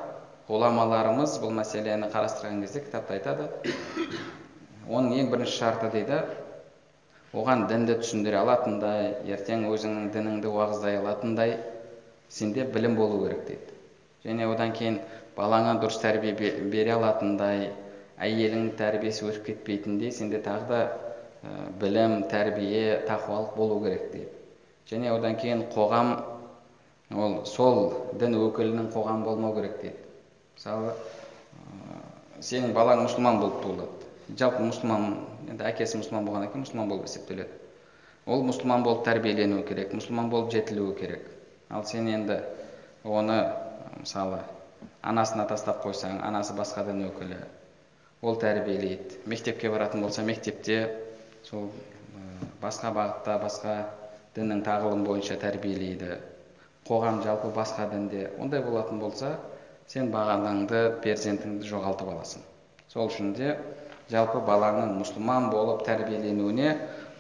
ғұламаларымыз 0.48 1.36
бұл 1.44 1.52
мәселені 1.54 2.08
қарастырған 2.10 2.64
кезде 2.64 2.82
кітапта 2.82 3.14
айтады 3.20 3.46
оның 4.90 5.20
ең 5.20 5.30
бірінші 5.30 5.54
шарты 5.60 5.92
дейді 5.94 6.18
оған 7.38 7.68
дінді 7.70 8.00
түсіндіре 8.00 8.40
алатындай 8.40 9.12
ертең 9.36 9.68
өзіңнің 9.70 10.08
дініңді 10.16 10.50
уағыздай 10.50 10.98
алатындай 11.04 11.54
сенде 12.40 12.66
білім 12.74 12.98
болу 12.98 13.22
керек 13.28 13.46
дейді 13.52 13.78
және 14.26 14.50
одан 14.50 14.74
кейін 14.80 14.98
балаңа 15.38 15.78
дұрыс 15.84 16.02
тәрбие 16.02 16.34
бере 16.74 16.96
алатындай 16.96 17.70
әйеліңнің 18.18 18.74
тәрбиесі 18.82 19.30
өтіп 19.30 19.46
кетпейтіндей 19.52 20.18
сенде 20.18 20.42
тағы 20.50 20.74
да 20.74 20.82
білім 21.86 22.24
тәрбие 22.34 23.04
тақуалық 23.06 23.56
болу 23.62 23.82
керек 23.86 24.12
дейді 24.18 24.39
және 24.90 25.12
одан 25.14 25.38
кейін 25.38 25.66
қоғам 25.74 26.16
ол 27.16 27.40
сол 27.46 27.80
дін 28.22 28.38
өкілінің 28.38 28.92
қоғам 28.94 29.24
болмау 29.26 29.56
керек 29.56 29.80
дейді. 29.82 29.98
Мысалы 30.58 30.94
сенің 32.42 32.74
балаң 32.74 33.04
мұсылман 33.06 33.40
болып 33.42 33.62
туылады. 33.64 34.10
Жалпы 34.38 34.64
мұсылман 34.66 35.06
енді 35.50 35.66
әкесі 35.70 36.00
мұсылман 36.02 36.26
болғаннан 36.28 36.52
кейін 36.54 36.66
мұсылман 36.66 36.90
болып 36.92 37.10
есептеледі. 37.10 37.50
Ол 38.26 38.44
мұсылман 38.46 38.84
болып 38.86 39.06
тәрбиеленуі 39.08 39.66
керек 39.68 39.94
мұсылман 39.98 40.30
болып 40.30 40.52
жетілуі 40.54 40.96
керек. 41.00 41.26
Ал 41.70 41.86
сен 41.86 42.08
енді 42.10 42.42
оны 43.04 43.40
мысалы 44.00 44.42
анасына 45.02 45.48
тастап 45.50 45.84
қойсаң 45.86 46.22
анасы 46.26 46.54
басқа 46.58 46.86
дін 46.88 47.08
өкілі 47.10 47.40
ол 48.22 48.38
тәрбиелейді. 48.40 49.24
Мектепке 49.26 49.70
баратын 49.70 50.02
болса 50.02 50.24
мектепте 50.24 50.82
сол 51.44 51.70
басқа 52.62 52.94
бағытта 52.94 53.40
басқа 53.42 53.76
діннің 54.40 54.64
тағылым 54.66 55.04
бойынша 55.08 55.36
тәрбиелейді. 55.42 56.18
Қоғам 56.88 57.22
жалпы 57.26 57.52
басқа 57.54 57.90
дінде 57.92 58.30
ондай 58.40 58.64
болатын 58.64 59.00
болса 59.04 59.36
сен 59.92 60.10
бағанаңды 60.14 61.02
перзентіңді 61.04 61.68
жоғалтып 61.70 62.10
аласың. 62.14 62.46
Сол 62.90 63.12
үшін 63.12 63.34
де 63.38 63.58
жалпы 64.10 64.42
баланың 64.48 64.96
мұсылман 65.02 65.52
болып 65.54 65.84
тәрбиеленуіне 65.86 66.72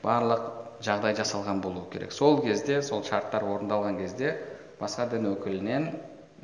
барлық 0.04 0.48
жағдай 0.86 1.16
жасалған 1.20 1.62
болу 1.62 1.86
керек. 1.92 2.14
Сол 2.16 2.42
кезде 2.42 2.82
сол 2.82 3.04
шарттар 3.04 3.44
орындалған 3.44 4.00
кезде 4.00 4.36
басқа 4.80 5.10
дін 5.12 5.34
өкілінен 5.34 5.90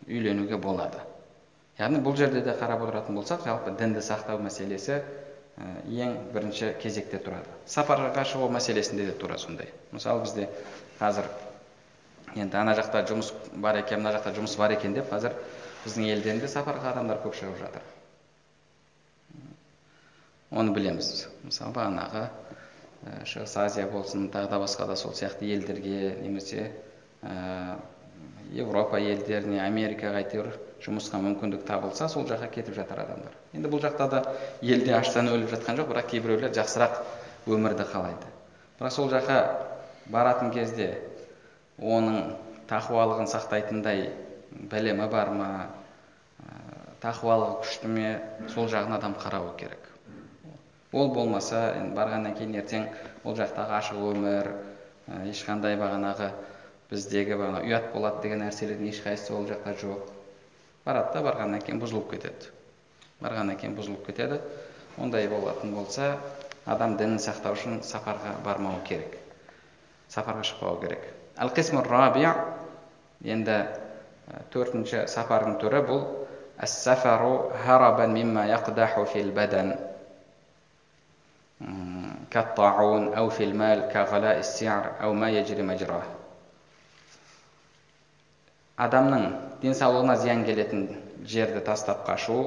үйленуге 0.08 0.60
болады. 0.62 1.00
Яғни 1.80 2.02
бұл 2.04 2.18
жерде 2.20 2.42
де 2.44 2.54
қарап 2.60 2.84
отыратын 2.86 3.18
болсақ 3.18 3.46
жалпы 3.48 3.74
дінді 3.80 4.04
сақтау 4.04 4.44
мәселесі 4.44 5.02
ең 5.58 6.16
бірінші 6.34 6.74
кезекте 6.82 7.20
тұрады. 7.24 7.48
Сапарға 7.70 8.26
шығу 8.28 8.50
мәселесінде 8.52 9.06
де 9.08 9.14
тура 9.20 9.38
сондай. 9.40 9.70
Мысалы 9.96 10.26
бізде 10.26 10.50
қазір 11.00 11.30
енді 12.36 12.60
ана 12.60 12.74
жақта 12.76 13.06
жұмыс 13.08 13.32
бар 13.64 13.80
екен 13.80 14.04
мына 14.04 14.12
жақта 14.18 14.36
жұмыс 14.36 14.58
бар 14.60 14.76
екен 14.76 14.98
деп 14.98 15.08
қазір 15.14 15.38
біздің 15.86 16.10
елден 16.12 16.42
де 16.44 16.52
сапарға 16.52 16.92
адамдар 16.92 17.22
көп 17.24 17.38
шығып 17.40 17.62
жатыр. 17.64 17.88
Оны 20.52 20.76
білеміз 20.76 21.28
мысалы 21.48 21.74
бағанағы 21.78 22.28
шығыс 23.24 23.56
азия 23.62 23.88
болсын 23.88 24.28
тағы 24.34 24.52
да 24.52 24.60
басқа 24.60 24.88
да 24.92 24.96
сол 25.00 25.14
сияқты 25.16 25.48
елдерге 25.56 26.18
немесе 26.22 26.72
ә, 27.24 27.78
европа 28.56 29.00
елдеріне 29.00 29.60
америкаға 29.66 30.22
әйтеуір 30.24 30.52
жұмысқа 30.86 31.20
мүмкіндік 31.24 31.66
табылса 31.68 32.08
сол 32.12 32.28
жаққа 32.30 32.50
кетіп 32.54 32.76
жатыр 32.78 33.02
адамдар. 33.04 33.34
Енді 33.54 33.72
бұл 33.72 33.82
жақта 33.84 34.08
да 34.12 34.22
елде 34.62 34.94
аштан 34.96 35.30
өліп 35.32 35.52
жатқан 35.56 35.80
жоқ 35.80 35.90
бірақ 35.92 36.10
кейбіреулер 36.12 36.54
жақсырақ 36.56 37.00
өмірді 37.50 37.88
қалайды. 37.92 38.30
Бірақ 38.80 38.94
сол 38.94 39.10
жаққа 39.12 39.40
баратын 40.14 40.52
кезде 40.54 40.92
оның 41.82 42.36
тақуалығын 42.70 43.30
сақтайтындай 43.32 44.10
білімі 44.72 45.10
бар 45.12 45.34
ма 45.34 45.50
тақуалығы 47.04 47.60
күшті 47.64 47.92
ме 47.92 48.08
сол 48.54 48.70
жағын 48.72 48.96
адам 48.98 49.18
қарауы 49.20 49.56
керек. 49.60 49.82
Ол 50.94 51.12
болмаса 51.14 51.74
барғаннан 51.96 52.38
кейін 52.38 52.56
ертең 52.62 52.88
ол 53.26 53.36
жақтағы 53.36 53.80
ашық 53.82 54.04
өмір 54.14 54.52
ешқандай 55.28 55.76
бағанағы 55.78 56.32
біздегі 56.91 57.39
бағана 57.41 57.63
ұят 57.67 57.91
болады 57.95 58.23
деген 58.25 58.43
нәрселердің 58.45 58.91
ешқайсысы 58.91 59.35
ол 59.37 59.49
жақта 59.49 59.75
жоқ 59.83 60.11
барады 60.85 61.15
да 61.15 61.25
барғаннан 61.29 61.65
кейін 61.67 61.83
бұзылып 61.83 62.11
кетеді 62.15 62.53
барғаннан 63.21 63.59
кейін 63.61 63.77
бұзылып 63.79 64.07
кетеді 64.07 64.41
ондай 64.99 65.29
болатын 65.29 65.75
болса 65.75 66.17
адам 66.67 66.97
дінін 67.01 67.21
сақтау 67.23 67.59
үшін 67.59 67.83
сапарға 67.87 68.37
бармауы 68.45 68.83
керек 68.89 69.19
сапарға 70.11 70.47
шықпауы 70.51 70.81
керек 70.87 71.11
әл 71.39 71.53
раби 71.91 72.27
енді 73.25 73.61
төртінші 74.51 75.05
сапардың 75.11 75.59
түрі 75.61 75.81
бұл 75.87 76.03
السفر 76.63 77.51
هربا 77.65 78.07
مما 78.07 78.47
يقدح 78.47 79.03
في 79.03 79.21
البدن 79.21 79.77
كالطاعون 82.31 83.15
أو 83.15 83.31
في 83.31 83.45
المال 83.45 83.89
كغلاء 83.93 84.39
السعر 84.39 84.93
أو 85.03 85.13
ما 85.13 85.31
يجري 85.31 85.63
مجراه 85.63 86.03
адамның 88.78 89.26
денсаулығына 89.62 90.18
зиян 90.20 90.44
келетін 90.46 90.88
жерді 91.26 91.62
тастап 91.66 92.04
қашу 92.08 92.42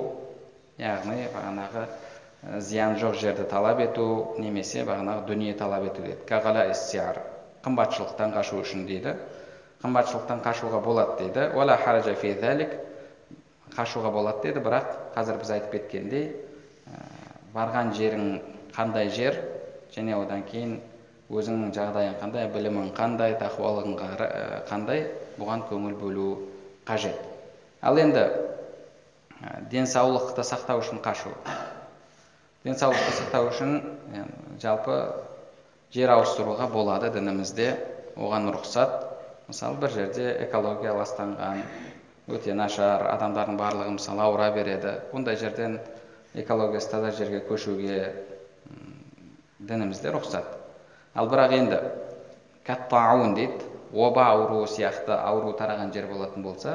яғни 0.79 1.27
бағанағы 1.35 1.87
зиян 2.63 2.99
жоқ 3.01 3.17
жерді 3.23 3.49
талап 3.51 3.81
ету 3.81 4.35
немесе 4.39 4.85
бағанағы 4.85 5.27
дүние 5.33 5.57
талап 5.59 5.89
ету 5.89 6.03
деді 6.05 6.23
қымбатшылықтан 7.69 8.33
қашу 8.33 8.61
үшін 8.63 8.87
дейді. 8.87 9.15
Қымбатшылықтан 9.83 10.43
қашуға 10.45 10.81
болады 10.83 11.19
дейді. 11.23 12.69
Қашуға 13.77 14.11
болады 14.11 14.43
деді. 14.43 14.63
Бірақ 14.65 14.87
қазір 15.15 15.39
біз 15.43 15.51
айтып 15.55 15.73
кеткендей 15.73 16.31
барған 17.55 17.93
жерің 17.95 18.41
қандай 18.75 19.11
жер? 19.13 19.37
Және 19.95 20.17
одан 20.17 20.43
кейін 20.49 20.81
өзіңнің 21.29 21.73
жағдайың 21.77 22.15
қандай 22.23 22.47
білімің 22.53 22.93
қандай 22.97 23.35
тақуалығың 23.41 23.97
қандай 24.69 25.03
бұған 25.37 25.67
көңіл 25.69 25.97
бөлу 26.01 26.29
қажет. 26.89 27.19
Ал 27.83 27.99
енді 28.01 28.25
денсаулықты 29.71 30.43
сақтау 30.43 30.81
үшін 30.81 31.03
қашу. 31.05 31.35
Денсаулықты 32.65 33.13
сақтау 33.21 33.51
үшін 33.53 33.77
жалпы 34.63 34.97
жер 35.95 36.15
ауыстыруға 36.17 36.71
болады 36.73 37.13
дінімізде. 37.15 37.77
Оған 38.17 38.49
рұқсат 38.51 39.05
мысалы 39.47 39.79
бір 39.79 39.93
жерде 39.95 40.33
экология 40.49 40.97
ластанған 40.97 41.63
өте 42.29 42.57
нашар 42.57 43.05
адамдардың 43.13 43.61
барлығы 43.61 43.95
мысалы 43.95 44.25
ауыра 44.25 44.51
береді. 44.57 44.99
Ондай 45.13 45.37
жерден 45.37 45.79
экологиясы 46.35 46.91
таза 46.91 47.13
жерге 47.13 47.45
көшуге 47.47 48.11
дінімізде 49.61 50.11
рұқсат. 50.11 50.58
Ал 51.19 51.27
бірақ 51.27 51.53
енді 51.57 51.81
каттаун 52.67 53.35
дейді. 53.35 53.65
Оба 53.89 54.27
ауруы 54.35 54.67
сияқты 54.69 55.17
ауру 55.17 55.55
тараған 55.57 55.95
жер 55.95 56.07
болатын 56.11 56.43
болса 56.45 56.75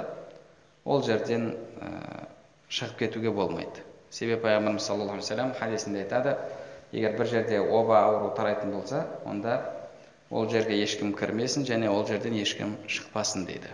ол 0.83 1.03
жерден 1.05 1.51
ә, 1.77 2.25
шығып 2.73 2.97
кетуге 3.03 3.29
болмайды. 3.29 3.83
Себебі 4.09 4.41
пайғамбарымыз 4.41 4.81
саллаллаху 4.81 5.19
алейхи 5.19 5.29
вассалам 5.29 5.53
хадисінде 5.59 6.01
айтады 6.01 6.35
егер 6.91 7.13
бір 7.19 7.29
жерде 7.29 7.61
оба 7.61 8.01
ауру 8.07 8.33
тарайтын 8.35 8.73
болса 8.73 9.05
онда 9.25 9.61
ол 10.31 10.49
жерге 10.49 10.81
ешкім 10.81 11.13
кірмесін 11.13 11.69
және 11.69 11.93
ол 11.93 12.01
жерден 12.07 12.33
ешкім 12.33 12.75
шықпасын 12.87 13.45
дейді. 13.45 13.69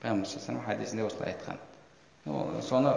Пайғамбар 0.00 0.64
хадисінде 0.68 1.04
осылай 1.10 1.34
айтқан. 1.34 1.58
Соны 2.62 2.94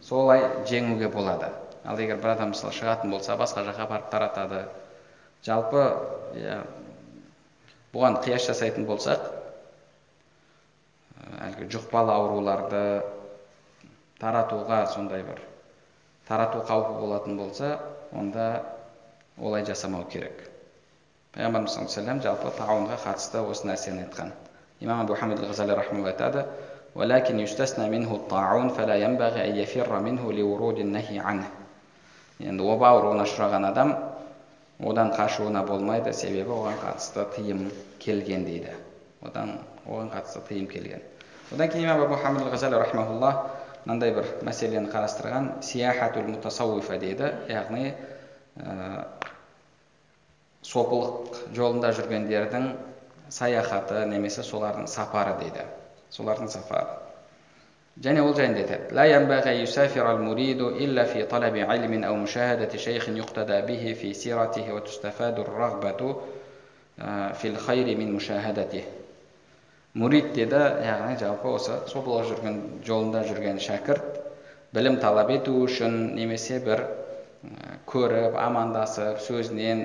солай 0.00 0.48
жеңуге 0.64 1.12
болады. 1.12 1.52
Ал 1.84 2.00
егер 2.00 2.16
бір 2.16 2.38
адам 2.38 2.54
мысалы 2.54 2.72
шығатын 2.72 3.12
болса 3.12 3.36
басқа 3.36 3.68
жаққа 3.68 3.88
барып 3.88 4.10
таратады 4.10 4.64
жалпы 5.45 5.81
иә 6.39 6.59
бұған 7.93 8.19
қияс 8.25 8.47
жасайтын 8.49 8.87
болсақ 8.89 9.27
әлгі 11.47 11.67
жұқпалы 11.75 12.13
ауруларды 12.15 12.83
таратуға 14.21 14.85
сондай 14.93 15.23
бір 15.27 15.41
тарату 16.27 16.63
қаупі 16.67 16.99
болатын 17.01 17.37
болса 17.37 17.75
онда 18.11 18.63
олай 19.37 19.65
жасамау 19.67 20.07
керек 20.11 20.47
пайғамбарымыз 21.35 21.75
саллаллаху 21.77 22.25
жалпы 22.29 22.53
тауынға 22.59 23.01
қатысты 23.03 23.43
осы 23.43 23.67
нәрсені 23.69 24.07
айтқан 24.07 24.31
имам 24.79 25.05
абу 25.05 25.15
хамид 25.19 25.43
ғазали 25.43 25.75
рахмалла 25.75 26.13
айтады 26.13 26.47
ولكن 26.95 27.39
يستثنى 27.39 27.89
منه 27.89 28.15
الطاعون 28.15 28.69
فلا 28.69 28.95
ينبغي 28.95 29.49
أن 29.49 29.55
يفر 29.55 29.99
منه 29.99 30.33
لورود 30.33 30.79
النهي 30.79 31.19
عنه 31.19 31.47
енді 32.39 32.65
оба 32.67 32.89
ауруына 32.91 33.23
ұшыраған 33.23 33.63
адам 33.69 33.93
одан 34.82 35.12
қашуына 35.12 35.64
болмайды. 35.66 36.12
Себебі 36.12 36.50
оған 36.56 36.78
қатысты 36.82 37.26
тыйым 37.36 37.70
келген 37.98 38.44
дейді. 38.44 38.74
Одан 39.22 39.58
оған 39.86 40.12
қатысты 40.12 40.44
тыйым 40.48 40.68
келген. 40.70 41.02
Одан 41.52 41.68
кейін 41.68 41.88
имам 41.88 42.04
абу 42.06 42.16
хамид 42.22 42.46
ғазали 42.52 42.78
мынандай 43.86 44.12
бір 44.12 44.26
мәселені 44.44 44.90
қарастырған. 44.92 45.62
Сияхатул 45.64 46.28
мутасауифа 46.28 46.98
дейді. 47.00 47.32
Яғни 47.48 47.94
ә, 48.60 49.06
сопылық 50.62 51.40
жолында 51.56 51.92
жүргендердің 51.96 52.70
саяхаты 53.32 54.04
немесе 54.10 54.44
солардың 54.44 54.88
сапары 54.90 55.36
дейді. 55.40 55.64
Солардың 56.12 56.50
сапары 56.52 57.09
және 57.98 58.22
ол 58.22 58.34
жайында 58.38 58.62
айтады 58.62 58.94
мурид 69.94 70.32
деді 70.34 70.60
яғни 70.86 71.16
жалпы 71.18 71.48
осы 71.50 71.76
сопылық 71.90 72.28
жүрген 72.30 72.58
жолында 72.86 73.24
жүрген 73.26 73.58
шәкірт 73.58 74.20
білім 74.76 75.00
талап 75.02 75.32
ету 75.34 75.56
үшін 75.64 76.14
немесе 76.14 76.60
бір 76.62 76.84
көріп 77.90 78.36
амандасып 78.38 79.18
сөзінен 79.24 79.82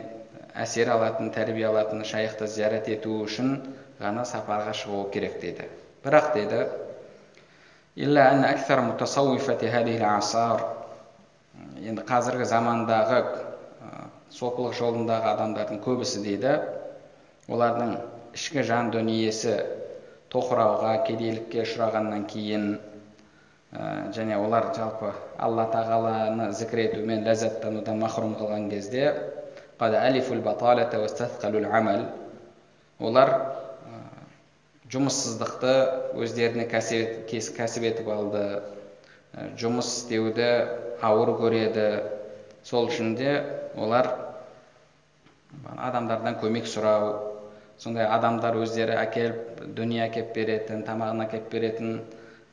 әсер 0.53 0.91
алатын 0.93 1.31
тәрбие 1.33 1.65
алатын 1.71 2.05
шайықты 2.05 2.45
зиярат 2.47 2.89
ету 2.93 3.17
үшін 3.23 3.55
ғана 3.99 4.27
сапарға 4.29 4.75
шығу 4.77 5.07
керек 5.15 5.39
дейді 5.41 5.65
бірақ 6.05 6.33
деді 6.37 6.61
енді 11.79 12.03
қазіргі 12.03 12.43
замандағы 12.49 13.19
сопылық 14.36 14.75
жолындағы 14.75 15.29
адамдардың 15.31 15.79
көбісі 15.86 16.19
дейді. 16.25 16.58
Олардың 17.47 17.93
ішкі 18.36 18.65
жан 18.67 18.91
дүниесі 18.91 19.55
тоқырауға 20.34 20.91
кедейлікке 21.08 21.63
ұшырағаннан 21.63 22.27
кейін 22.27 22.67
және 24.17 24.36
олар 24.43 24.73
жалпы 24.75 25.13
алла 25.39 25.69
тағаланы 25.71 26.51
зікір 26.51 26.84
етумен 26.89 27.23
ләззаттанудан 27.23 28.03
махрұм 28.03 28.36
қалған 28.41 28.67
кезде 28.75 29.08
олар 32.99 33.31
жұмыссыздықты 34.93 35.73
өздеріне 36.21 36.67
кәсіп 36.69 37.87
етіп 37.89 38.09
алды 38.13 38.43
жұмыс 39.59 39.87
істеуді 39.91 40.49
ауыр 41.01 41.33
көреді. 41.39 41.87
Сол 42.65 42.87
үшін 42.89 43.15
де 43.17 43.31
олар 43.77 44.07
адамдардан 45.77 46.37
көмек 46.41 46.69
сұрау 46.69 47.11
сондай 47.77 48.07
адамдар 48.07 48.55
өздері 48.57 48.95
әкеліп 49.01 49.65
дүние 49.77 50.05
әкеліп 50.07 50.31
беретін 50.37 50.85
тамағын 50.87 51.25
әкеліп 51.27 51.51
беретін 51.51 51.99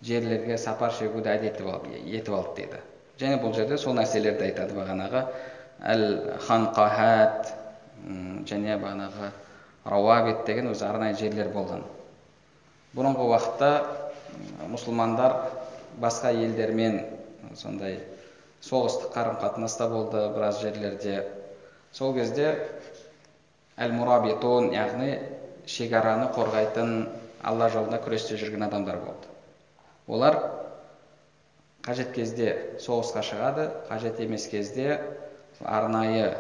жерлерге 0.05 0.59
сапар 0.59 0.93
шегуді 0.99 1.31
әдет 1.33 1.61
етіп 1.63 2.35
алды 2.35 2.57
дейді. 2.57 2.83
Және 3.21 3.39
бұл 3.41 3.55
жерде 3.55 3.79
сол 3.79 3.95
нәрселерді 3.97 4.49
айтады 4.51 4.75
бағанағы 4.77 5.25
әл 5.95 6.05
ханқахат 6.49 7.53
және 8.51 8.77
бағанағы 8.83 9.31
рауабит 9.87 10.45
деген 10.47 10.73
өзі 10.73 10.89
арнайы 10.89 11.15
жерлер 11.21 11.53
болған. 11.55 11.85
Бұрынғы 12.97 13.27
уақытта 13.31 13.71
мұсылмандар 14.73 15.37
басқа 16.01 16.33
елдермен 16.37 17.01
сондай 17.57 17.99
соғыстық 18.63 19.13
қарым 19.15 19.39
қатынаста 19.43 19.89
болды 19.91 20.23
біраз 20.35 20.61
жерлерде. 20.63 21.25
Сол 21.93 22.15
кезде 22.15 22.53
әл 23.77 23.93
мурабитун 23.97 24.71
яғни 24.75 25.17
шекараны 25.67 26.29
қорғайтын 26.37 26.93
алла 27.43 27.69
жолында 27.73 27.99
күресте 28.05 28.39
жүрген 28.41 28.67
адамдар 28.69 29.01
болды. 29.03 29.29
Олар 30.07 30.39
қажет 31.87 32.13
кезде 32.15 32.79
соғысқа 32.81 33.25
шығады 33.27 33.69
қажет 33.89 34.21
емес 34.23 34.47
кезде 34.53 35.01
арнайы 35.61 36.33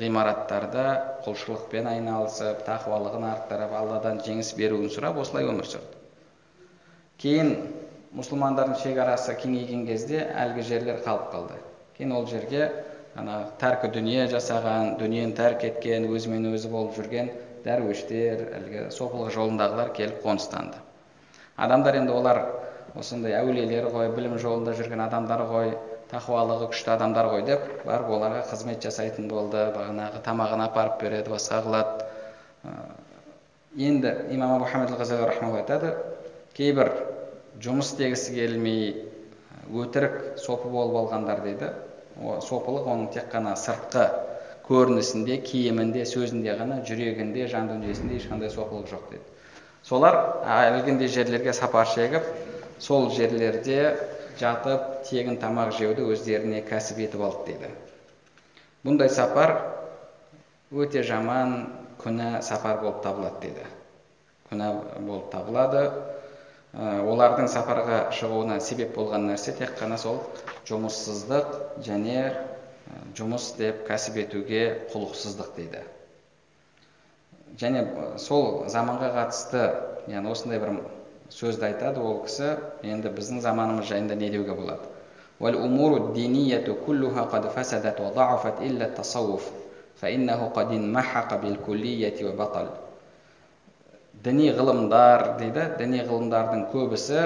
ғимараттарда 0.00 0.88
құлшылықпен 1.24 1.86
айналысып 1.94 2.64
тақуалығын 2.66 3.28
арттырып 3.30 3.72
алладан 3.78 4.20
жеңіс 4.26 4.52
беруін 4.58 4.90
сұрап 4.92 5.22
осылай 5.22 5.48
өмір 5.48 5.70
сүрді. 5.70 5.97
Кейін 7.18 7.54
мұсылмандардың 8.16 8.78
шекарасы 8.82 9.34
кеңейген 9.40 9.84
кезде 9.88 10.22
әлгі 10.38 10.64
жерлер 10.68 11.02
қалып 11.04 11.32
қалды. 11.32 11.58
Кейін 11.98 12.14
ол 12.14 12.26
жерге 12.30 12.68
ана 13.18 13.40
тәркі 13.60 13.90
дүние 13.94 14.28
жасаған 14.30 14.96
дүниені 15.00 15.34
тәрк 15.38 15.64
еткен 15.66 16.06
өзімен 16.14 16.46
өзі 16.52 16.70
болып 16.70 16.94
жүрген 16.96 17.32
дәруіштер 17.64 18.44
әлгі 18.60 18.84
сопылық 18.94 19.32
жолындағылар 19.34 19.90
келіп 19.96 20.22
қоныстанды. 20.22 20.78
Адамдар 21.58 21.98
енді 21.98 22.14
олар 22.14 22.42
осындай 22.94 23.34
әулиелер 23.40 23.90
ғой 23.92 24.12
білім 24.14 24.38
жолында 24.38 24.76
жүрген 24.78 25.02
адамдар 25.04 25.42
ғой 25.50 25.74
тақуалығы 26.12 26.70
күшті 26.70 26.94
адамдар 26.94 27.28
ғой 27.32 27.42
деп 27.48 27.66
барып 27.84 28.14
оларға 28.14 28.44
қызмет 28.52 28.84
жасайтын 28.86 29.26
болды 29.28 29.66
бағанағы 29.74 30.22
тамағын 30.24 30.64
апарып 30.68 31.02
береді 31.02 31.34
басқа 31.34 31.60
қылады. 31.66 32.06
Енді 33.76 34.14
имам 34.30 34.62
айтады 34.62 35.94
кейбір 36.54 36.92
жұмыс 37.64 37.92
істегісі 37.92 38.34
келмей 38.36 38.82
өтірік 39.74 40.38
сопы 40.40 40.70
болып 40.72 40.96
алғандар 41.02 41.42
дейді. 41.44 41.72
Сопылық 42.18 42.88
оның 42.90 43.10
тек 43.14 43.28
қана 43.32 43.54
сыртқы 43.58 44.06
көрінісінде 44.68 45.38
киімінде 45.46 46.04
сөзінде 46.08 46.54
ғана 46.58 46.80
жүрегінде 46.86 47.46
жан 47.48 47.70
дүниесінде 47.70 48.18
ешқандай 48.18 48.50
сопылық 48.52 48.88
жоқ 48.90 49.10
дейді. 49.12 49.24
Солар 49.82 50.18
әлгіндей 50.44 51.08
жерлерге 51.08 51.54
сапар 51.56 51.86
шегіп 51.88 52.26
сол 52.82 53.08
жерлерде 53.14 53.94
жатып 54.40 55.02
тегін 55.08 55.38
тамақ 55.42 55.72
жеуді 55.78 56.04
өздеріне 56.12 56.60
кәсіп 56.66 57.00
етіп 57.06 57.24
алды 57.26 57.52
дейді. 57.52 57.70
Бұндай 58.84 59.10
сапар 59.10 59.54
өте 60.70 61.02
жаман 61.02 61.54
күнә 62.02 62.42
сапар 62.46 62.82
болып 62.82 63.02
табылады 63.02 63.40
дейді. 63.46 63.66
Күнә 64.50 64.70
болып 65.00 65.30
табылады. 65.32 65.88
Олардың 66.78 67.48
сапарға 67.50 67.98
шығуына 68.14 68.60
себеп 68.62 68.94
болған 68.94 69.26
нәрсе 69.26 69.54
тек 69.58 69.72
қана 69.80 69.96
сол 69.98 70.20
жұмыссыздық 70.68 71.48
және 71.82 72.20
жұмыс 73.18 73.48
деп 73.58 73.82
кәсіп 73.88 74.20
етуге 74.22 74.60
құлықсыздық 74.92 75.50
дейді. 75.56 75.82
Және 77.58 77.82
сол 78.22 78.68
заманға 78.70 79.10
қатысты 79.16 79.64
яғни 80.12 80.30
осындай 80.30 80.62
бір 80.62 80.76
сөзді 81.34 81.66
айтады 81.72 82.00
ол 82.00 82.22
кісі 82.28 82.54
енді 82.86 83.10
біздің 83.16 83.42
заманымыз 83.42 83.90
жайында 83.90 84.14
не 84.14 84.30
деуге 84.30 84.54
болады? 84.54 84.86
діни 94.24 94.50
ғылымдар 94.54 95.24
дейді. 95.38 95.64
Діни 95.78 96.02
ғылымдардың 96.08 96.66
көбісі 96.72 97.24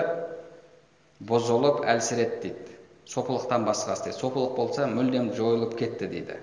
бұзылып 1.28 1.85
әлсіреді 1.88 2.40
дейді. 2.42 2.76
Сопылықтан 3.12 3.64
басқасы 3.66 4.09
дейді 4.09 4.18
сопылық 4.18 4.57
болса 4.57 4.87
мүлдем 4.90 5.33
жойылып 5.37 5.76
кетті 5.78 6.09
дейді. 6.12 6.37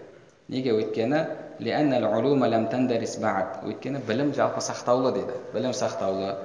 Неге? 0.50 0.74
Өйткені 0.80 1.20
өйткені 3.70 4.02
білім 4.08 4.34
жалпы 4.34 4.64
сақтаулы 4.66 5.12
дейді. 5.14 5.36
Білім 5.54 5.74
сақтаулы. 5.78 6.36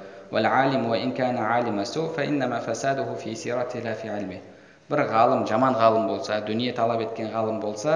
Бір 4.90 5.00
ғалым 5.08 5.46
жаман 5.48 5.76
ғалым 5.80 6.08
болса 6.08 6.40
дүние 6.44 6.72
талап 6.76 7.00
еткен 7.00 7.30
ғалым 7.32 7.60
болса 7.62 7.94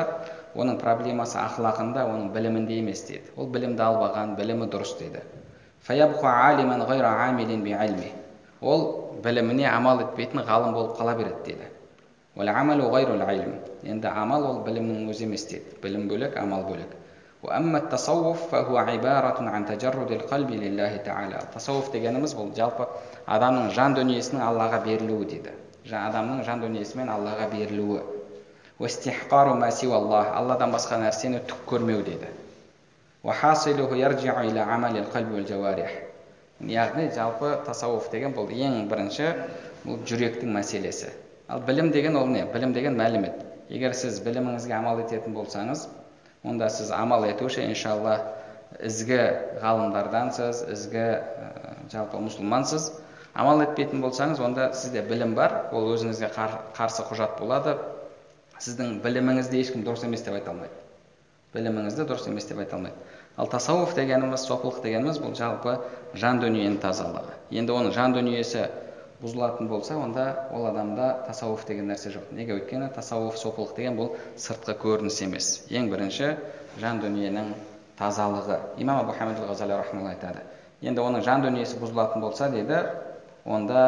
оның 0.56 0.78
проблемасы 0.80 1.36
ақылақында 1.36 2.06
оның 2.08 2.30
білімінде 2.32 2.78
емес 2.80 3.02
дейді. 3.10 3.28
Ол 3.36 3.50
білімді 3.52 3.84
алып 3.84 4.06
алған 4.06 4.32
білімі 4.38 4.70
дұрыс 4.72 4.94
дейді 5.02 5.20
ол 8.60 8.82
біліміне 9.24 9.66
амал 9.70 10.00
етпейтін 10.02 10.40
ғалым 10.48 10.74
болып 10.74 10.96
қала 10.98 11.14
береді 11.18 11.42
деді. 11.46 11.66
енді 13.84 14.08
амал 14.08 14.46
ол 14.46 14.58
білімнің 14.66 15.10
өзі 15.12 15.24
емес 15.28 15.46
дейді 15.50 15.78
білім 15.82 16.08
бөлек 16.10 16.36
амал 16.36 16.62
бөлек. 16.66 16.90
тасауф 21.54 21.92
дегеніміз 21.92 22.34
бұл 22.34 22.54
жалпы 22.56 22.88
адамның 23.26 23.70
жан 23.70 23.94
дүниесінің 23.94 24.42
аллаға 24.42 24.82
берілуі 24.84 25.24
дейді 25.30 25.52
адамның 25.86 26.44
жан 26.44 26.60
дүниесімен 26.60 27.08
аллаға 27.08 27.46
берілуі. 27.54 28.02
Алладан 28.78 30.70
басқа 30.74 30.98
нәрсені 31.02 31.40
түк 31.46 31.64
көрмеу 31.70 32.02
дейді 32.04 32.28
дейді 36.60 36.74
яғни 36.74 37.08
жалпы 37.14 37.52
тасауф 37.66 38.10
деген 38.10 38.34
бұл 38.34 38.50
ең 38.50 38.88
бірінші 38.90 39.28
бұл 39.84 40.00
жүректің 40.06 40.50
мәселесі 40.54 41.12
ал 41.48 41.62
білім 41.66 41.90
деген 41.94 42.16
ол 42.18 42.26
не 42.26 42.44
білім 42.52 42.72
деген 42.74 42.98
мәлімет 42.98 43.44
егер 43.70 43.94
сіз 43.94 44.18
біліміңізге 44.26 44.74
амал 44.78 45.02
ететін 45.02 45.36
болсаңыз 45.36 45.86
онда 46.44 46.68
сіз 46.70 46.90
амал 46.94 47.26
етуші 47.28 47.62
иншалла 47.66 48.16
ізгі 48.84 49.20
ғалымдардансыз 49.62 50.64
ізгі 50.74 51.04
ә, 51.04 51.52
жалпы 51.92 52.20
мұсылмансыз 52.26 52.90
амал 53.34 53.62
етпейтін 53.64 54.02
болсаңыз 54.02 54.42
онда 54.42 54.72
сізде 54.74 55.02
білім 55.06 55.34
бар 55.38 55.70
ол 55.72 55.92
өзіңізге 55.94 56.30
қарсы 56.76 57.06
құжат 57.10 57.38
болады 57.38 57.78
сіздің 58.58 58.98
біліміңізді 59.06 59.62
ешкім 59.62 59.86
дұрыс 59.86 60.04
емес 60.06 60.26
деп 60.26 60.40
айта 60.40 60.52
алмайды 60.54 60.87
біліміңізді 61.54 62.08
дұрыс 62.08 62.28
емес 62.28 62.48
деп 62.50 62.60
айта 62.64 62.76
алмайды 62.76 62.96
ал 63.38 63.46
тасауф 63.46 63.94
дегеніміз 63.94 64.42
сопылық 64.48 64.82
дегеніміз 64.82 65.20
бұл 65.22 65.34
жалпы 65.38 65.76
жан 66.18 66.40
дүниенің 66.42 66.80
тазалығы. 66.82 67.36
Енді 67.54 67.74
оның 67.76 67.94
жан 67.94 68.14
дүниесі 68.16 68.64
бұзылатын 69.22 69.68
болса 69.70 69.94
онда 69.98 70.24
ол 70.54 70.66
адамда 70.66 71.24
тасауф 71.28 71.64
деген 71.66 71.86
нәрсе 71.92 72.10
жоқ. 72.16 72.32
Неге? 72.34 72.58
Өйткені 72.58 72.90
тасауф 72.94 73.38
сопылық 73.38 73.76
деген 73.76 73.98
бұл 73.98 74.16
сыртқы 74.36 74.74
көрініс 74.82 75.20
емес. 75.22 75.50
Ең 75.70 75.86
бірінші 75.92 76.32
жан 76.82 76.98
дүниенің 77.04 77.52
тазалығы. 77.98 78.58
Имам 78.82 79.04
абу 79.04 79.14
хамид 79.14 79.38
ғазали 79.38 79.78
айтады. 79.78 80.42
Енді 80.82 81.02
оның 81.02 81.22
жан 81.22 81.46
дүниесі 81.46 81.78
бұзылатын 81.78 82.20
болса 82.22 82.50
дейді 82.50 82.82
онда 83.44 83.84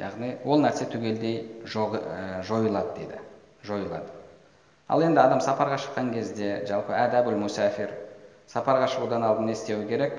яғни 0.00 0.38
ол 0.44 0.64
нәрсе 0.64 0.88
түгелдей 0.88 1.44
жойылады 1.68 2.96
дейді. 2.96 3.20
Жойылады 3.64 4.19
ал 4.90 5.02
енді 5.06 5.20
адам 5.22 5.40
сапарға 5.44 5.78
шыққан 5.84 6.10
кезде 6.14 6.50
жалпы 6.68 6.92
әдәбул 6.98 7.38
мусафир 7.38 7.92
сапарға 8.50 8.88
шығудан 8.90 9.22
алдын 9.22 9.46
не 9.46 9.54
істеу 9.54 9.84
керек? 9.88 10.16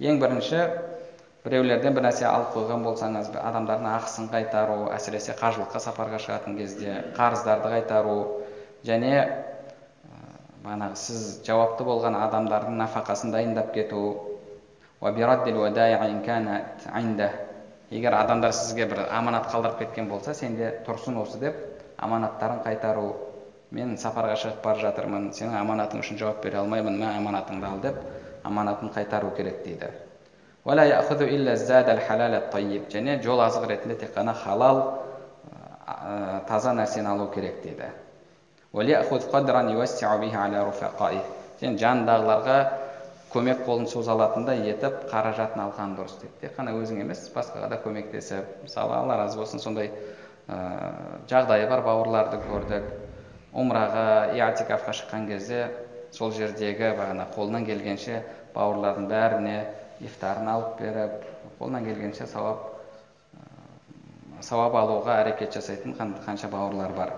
Ең 0.00 0.16
бірінші 0.16 0.60
біреулерден 1.44 1.92
бір 1.92 2.06
нәрсе 2.06 2.24
алып 2.24 2.54
қойған 2.54 2.84
болсаңыз 2.86 3.26
адамдардың 3.36 3.88
ақысын 3.90 4.30
қайтару 4.32 4.86
әсіресе 4.96 5.34
қажылыққа 5.36 5.80
сапарға 5.84 6.20
шығатын 6.24 6.56
кезде 6.56 6.94
қарыздарды 7.18 7.68
қайтару 7.74 8.16
және 8.88 9.12
бағанағы 10.64 10.96
сіз 11.00 11.26
жауапты 11.44 11.84
болған 11.84 12.16
адамдардың 12.16 12.80
нафақасын 12.80 13.32
дайындап 13.32 13.74
кету 13.74 14.02
егер 17.90 18.14
адамдар 18.14 18.52
сізге 18.54 18.86
бір 18.86 19.04
аманат 19.10 19.50
қалдырып 19.50 19.78
кеткен 19.82 20.08
болса 20.08 20.34
сенде 20.34 20.70
тұрсын 20.86 21.16
осы 21.18 21.38
деп 21.42 21.54
аманаттарын 21.98 22.62
қайтару 22.64 23.08
мен 23.74 23.96
сапарға 23.98 24.36
шығып 24.38 24.62
бара 24.64 24.78
жатырмын 24.82 25.30
сенің 25.34 25.56
аманатың 25.60 26.00
үшін 26.04 26.18
жауап 26.18 26.42
бере 26.44 26.58
алмаймын 26.62 26.96
мә 27.02 27.08
аманатыңды 27.18 27.66
ал 27.66 27.78
деп 27.82 27.98
аманатын 28.44 28.88
қайтару 28.94 29.30
керек 29.36 29.64
дейді. 29.64 29.90
Және 32.90 33.22
жол 33.22 33.40
азық 33.40 33.66
ретінде 33.68 33.94
тек 33.96 34.14
қана 34.14 34.34
халал 34.34 34.82
таза 36.48 36.72
нәрсені 36.76 37.08
алу 37.08 37.30
керек 37.34 37.62
дейді. 37.62 37.90
Және 41.60 41.76
жанындағыларға 41.76 42.79
көмек 43.32 43.62
қолын 43.66 43.86
соза 43.90 44.12
алатындай 44.16 44.64
етіп 44.72 45.04
қаражатын 45.10 45.62
алған 45.64 45.94
дұрыс 45.98 46.16
дейді 46.20 46.40
тек 46.40 46.56
қана 46.56 46.74
өзің 46.78 47.02
емес 47.04 47.28
басқаға 47.34 47.68
да 47.70 47.78
көмектесіп 47.84 48.64
мысалы 48.64 48.96
алла 48.96 49.18
разы 49.20 49.38
болсын 49.38 49.62
сондай 49.62 49.92
ә, 50.48 50.58
жағдайы 51.30 51.68
бар 51.70 51.84
бауырларды 51.86 52.40
көрдік. 52.48 52.90
Умраға 53.50 54.34
иатикафқа 54.34 54.94
шыққан 54.94 55.26
кезде 55.26 55.70
сол 56.14 56.30
жердегі 56.34 56.92
бағана 56.98 57.26
қолынан 57.34 57.66
келгенше 57.66 58.22
бауырлардың 58.54 59.08
бәріне 59.10 59.56
ифтарын 60.06 60.48
алып 60.50 60.78
беріп 60.80 61.24
қолынан 61.58 61.86
келгенше 61.86 62.26
сауап 62.30 62.68
сауап 64.40 64.74
алуға 64.74 65.18
әрекет 65.24 65.52
жасайтын 65.58 65.94
қанша 66.24 66.48
бауырлар 66.48 66.94
бар. 66.96 67.12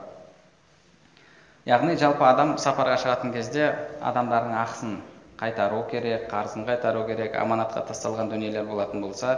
Яғни 1.68 1.94
жалпы 2.00 2.24
адам 2.26 2.56
сапарға 2.58 2.96
шығатын 2.98 3.32
кезде 3.36 3.68
адамдардың 4.02 4.56
ақысын 4.64 4.96
қайтару 5.43 5.82
керек 5.90 6.28
қарызын 6.30 6.64
қайтару 6.68 7.03
керек 7.09 7.34
аманатқа 7.34 7.82
тасталған 7.88 8.30
дүниелер 8.30 8.68
болатын 8.68 9.03
болса 9.03 9.34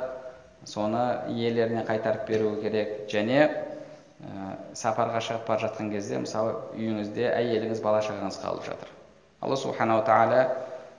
соны 0.68 1.04
иелеріне 1.32 1.84
қайтарып 1.88 2.28
беру 2.28 2.54
керек. 2.60 3.08
Және 3.08 3.40
ә, 3.44 4.56
сапарға 4.76 5.20
шығып 5.24 5.48
бара 5.48 5.64
жатқан 5.64 5.90
кезде 5.92 6.20
мысалы 6.20 6.56
үйіңізде 6.76 7.28
әйеліңіз 7.32 7.80
бала 7.84 8.02
шағаңыз 8.04 8.40
қалып 8.42 8.68
жатыр. 8.68 8.90
Алла 9.40 9.56
субханала 9.56 10.04
тағала 10.04 10.42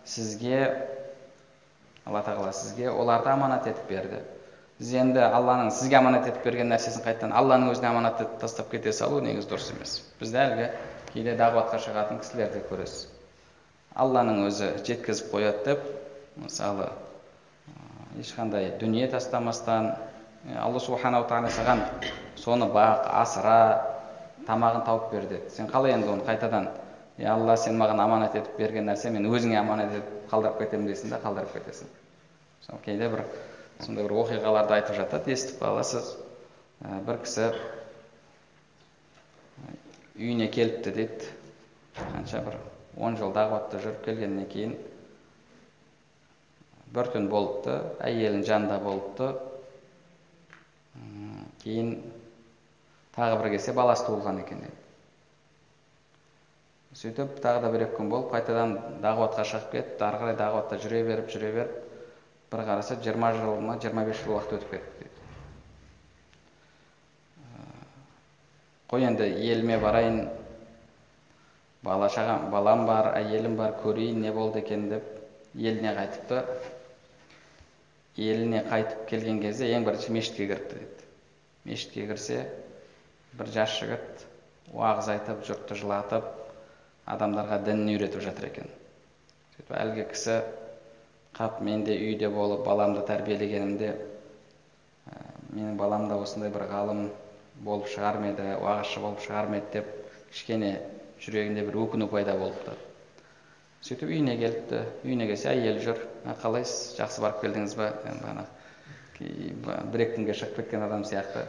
сізге 0.06 0.60
алла 2.06 2.22
тағала 2.26 2.53
сізге 2.53 2.89
оларды 2.91 3.30
аманат 3.30 3.68
етіп 3.70 3.89
берді. 3.89 4.22
Сіз 4.80 4.93
енді 5.01 5.22
алланың 5.24 5.72
сізге 5.72 6.01
аманат 6.01 6.30
етіп 6.30 6.45
берген 6.49 6.74
нәрсесін 6.74 7.06
қайтадан 7.06 7.34
алланың 7.34 7.74
өзіне 7.74 7.93
аманат 7.93 8.22
етіп 8.22 8.39
тастап 8.41 8.74
кете 8.74 8.93
салу 8.93 9.22
негізі 9.24 9.49
дұрыс 9.53 9.72
емес. 9.74 9.99
Бізді 10.20 10.41
әлгі 10.45 10.72
кейде 11.14 11.38
дағуатқа 11.39 11.80
шығатын 11.88 12.20
кісілерді 12.22 12.66
көресіз. 12.70 13.14
Алланың 13.96 14.46
өзі 14.48 14.72
жеткізіп 14.86 15.32
қояды 15.32 15.64
деп 15.66 15.80
мысалы 16.41 16.89
ешқандай 18.20 18.74
дүние 18.80 19.08
тастамастан 19.12 19.93
алла 20.56 20.80
субханала 20.80 21.28
тағала 21.30 21.52
саған 21.52 21.84
соны 22.39 22.68
бақ 22.72 23.08
асыра 23.22 23.60
тамағын 24.48 24.84
тауып 24.86 25.12
бер 25.12 25.28
деді. 25.30 25.50
Сен 25.50 25.68
қалай 25.72 25.96
енді 25.96 26.12
оны 26.14 26.26
қайтадан 26.28 26.70
е 27.18 27.28
алла 27.32 27.56
сен 27.58 27.80
маған 27.80 28.02
аманат 28.04 28.36
етіп 28.36 28.60
берген 28.60 28.86
нәрсе 28.89 29.10
мен 29.10 29.26
өзіңе 29.32 29.58
аманат 29.60 29.96
етіп 29.96 30.30
қалдырып 30.32 30.60
кетемін 30.60 30.91
дейсің 30.91 31.16
да 31.16 31.22
қалдырып 31.24 31.56
кетесің. 31.56 31.89
Мысалы 32.62 32.82
кейде 32.86 33.10
бір 33.10 33.26
сондай 33.80 34.06
бір 34.06 34.16
оқиғаларды 34.22 34.78
айтып 34.78 35.00
жатады 35.00 35.34
естіп 35.34 35.64
қаласыз 35.64 36.14
бір 37.08 37.20
кісі 37.24 37.50
үйіне 40.16 40.52
келіпті 40.52 40.96
дейді 41.00 41.34
қанша 41.98 42.43
бір 42.46 42.60
он 42.98 43.18
жыл 43.20 43.34
дағуатта 43.36 43.82
жүріп 43.84 44.04
келгеннен 44.06 44.48
кейін 44.52 44.76
бір 46.96 47.12
түн 47.12 47.28
болыпты 47.32 47.76
әйелінің 48.08 48.46
жанында 48.48 48.80
болыпты. 48.84 49.32
Кейін 51.64 51.96
тағы 53.18 53.39
бір 53.41 53.52
келсе 53.56 53.74
баласы 53.76 54.06
туылған 54.08 54.39
екен 54.46 54.64
сөйтіп 56.96 57.41
тағы 57.43 57.66
да 57.66 57.72
бір 57.74 57.82
екі 57.89 57.98
күн 57.98 58.10
болып 58.14 58.30
қайтадан 58.32 58.78
дағуатқа 59.04 59.43
шығып 59.43 59.74
кетті. 59.74 60.04
Ары 60.06 60.22
қарай 60.22 60.38
дағуатта 60.39 60.80
жүре 60.80 61.02
беріп 61.04 61.28
жүре 61.34 61.50
беріп 61.52 61.82
бір 62.54 62.64
қараса 62.70 62.96
жиырма 63.04 63.34
жыл 63.36 63.60
ма 63.60 63.76
жиырма 63.84 64.06
бес 64.08 64.22
жыл 64.24 64.38
уақыт 64.38 64.54
өтіп 64.60 64.72
кетті 64.72 64.91
дейді 65.02 65.16
қой 68.91 69.04
енді 69.10 69.28
еліме 69.52 69.78
барайын 69.82 70.22
бала 71.86 72.10
шағам 72.12 72.50
балам 72.54 72.86
бар 72.90 73.12
әйелім 73.20 73.56
бар 73.60 73.76
көрейін 73.84 74.22
не 74.26 74.34
болды 74.36 74.64
екен 74.66 74.88
деп 74.90 75.12
еліне 75.56 75.94
қайтыпты 75.98 76.44
еліне 78.18 78.64
қайтып 78.70 79.06
келген 79.10 79.42
кезде 79.44 79.70
ең 79.78 79.86
бірінші 79.88 80.16
мешітке 80.18 80.48
кіріпті 80.52 80.80
дейді 80.80 81.10
мешітке 81.72 82.08
кірсе 82.12 82.40
бір 83.38 83.52
жас 83.58 83.78
жігіт 83.80 84.26
уағыз 84.74 85.10
айтып 85.14 85.44
жұртты 85.48 85.78
жылатып 85.80 86.28
адамдарға 87.06 87.60
дінін 87.66 87.92
үйретіп 87.94 88.24
жатыр 88.26 88.48
екен. 88.50 88.70
Сөйтіп 89.56 89.74
әлгі 89.78 90.06
кісі 90.12 90.40
қап 91.38 91.60
мен 91.66 91.84
де 91.86 91.96
үйде 92.00 92.30
болып 92.34 92.64
баламды 92.66 93.04
тәрбиелегенімде 93.06 93.92
ә, 93.92 95.20
менің 95.52 95.78
балам 95.78 96.08
да 96.10 96.18
осындай 96.24 96.50
бір 96.54 96.66
ғалым 96.72 97.06
болып 97.68 97.90
шығар 97.94 98.20
ма 98.24 98.32
еді 98.32 98.48
уағызшы 98.58 99.04
болып 99.04 99.22
шығар 99.28 99.52
ма 99.52 99.60
еді 99.62 99.74
деп 99.78 99.92
кішкене 100.32 100.72
жүрегінде 101.24 101.63
бір 101.70 101.80
өкіну 101.86 102.09
пайда 102.11 102.36
болыпты 102.39 102.76
сөйтіп 103.86 104.09
үйіне 104.09 104.34
келіпті. 104.39 104.80
Үйіне 105.05 105.28
келсе 105.30 105.51
әйелі 105.51 105.82
жүр. 105.84 105.99
Қалайсыз? 106.41 106.95
Жақсы 106.97 107.22
барып 107.22 107.43
келдіңіз 107.43 107.76
ба? 107.78 107.91
Ана 108.32 108.45
бір 109.20 110.03
екі 110.07 110.16
күнге 110.16 110.34
шығып 110.39 110.57
кеткен 110.57 110.86
адам 110.88 111.05
сияқты. 111.05 111.43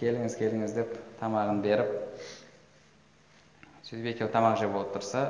Келіңіз 0.00 0.36
келіңіз 0.40 0.72
деп 0.78 0.94
тамағын 1.20 1.60
беріп 1.64 1.92
сөйтіп 3.84 4.08
екеуі 4.14 4.32
тамақ 4.32 4.58
жеп 4.62 4.74
отырса 4.80 5.26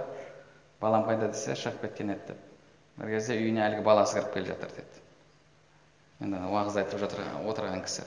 балам 0.80 1.08
қайда? 1.08 1.32
десе 1.34 1.58
шығып 1.58 1.82
кеткен 1.88 2.14
еді 2.14 2.32
деп. 2.32 2.48
Бір 3.00 3.14
кезде 3.16 3.38
үйіне 3.40 3.66
әлгі 3.66 3.82
баласы 3.86 4.20
кіріп 4.20 4.34
келе 4.34 4.52
жатыр 4.54 4.74
деді. 4.78 5.04
Енді 6.22 6.44
уағыз 6.50 6.78
айтып 6.84 7.02
жатыр 7.02 7.26
отырған 7.50 7.82
кісі. 7.82 8.06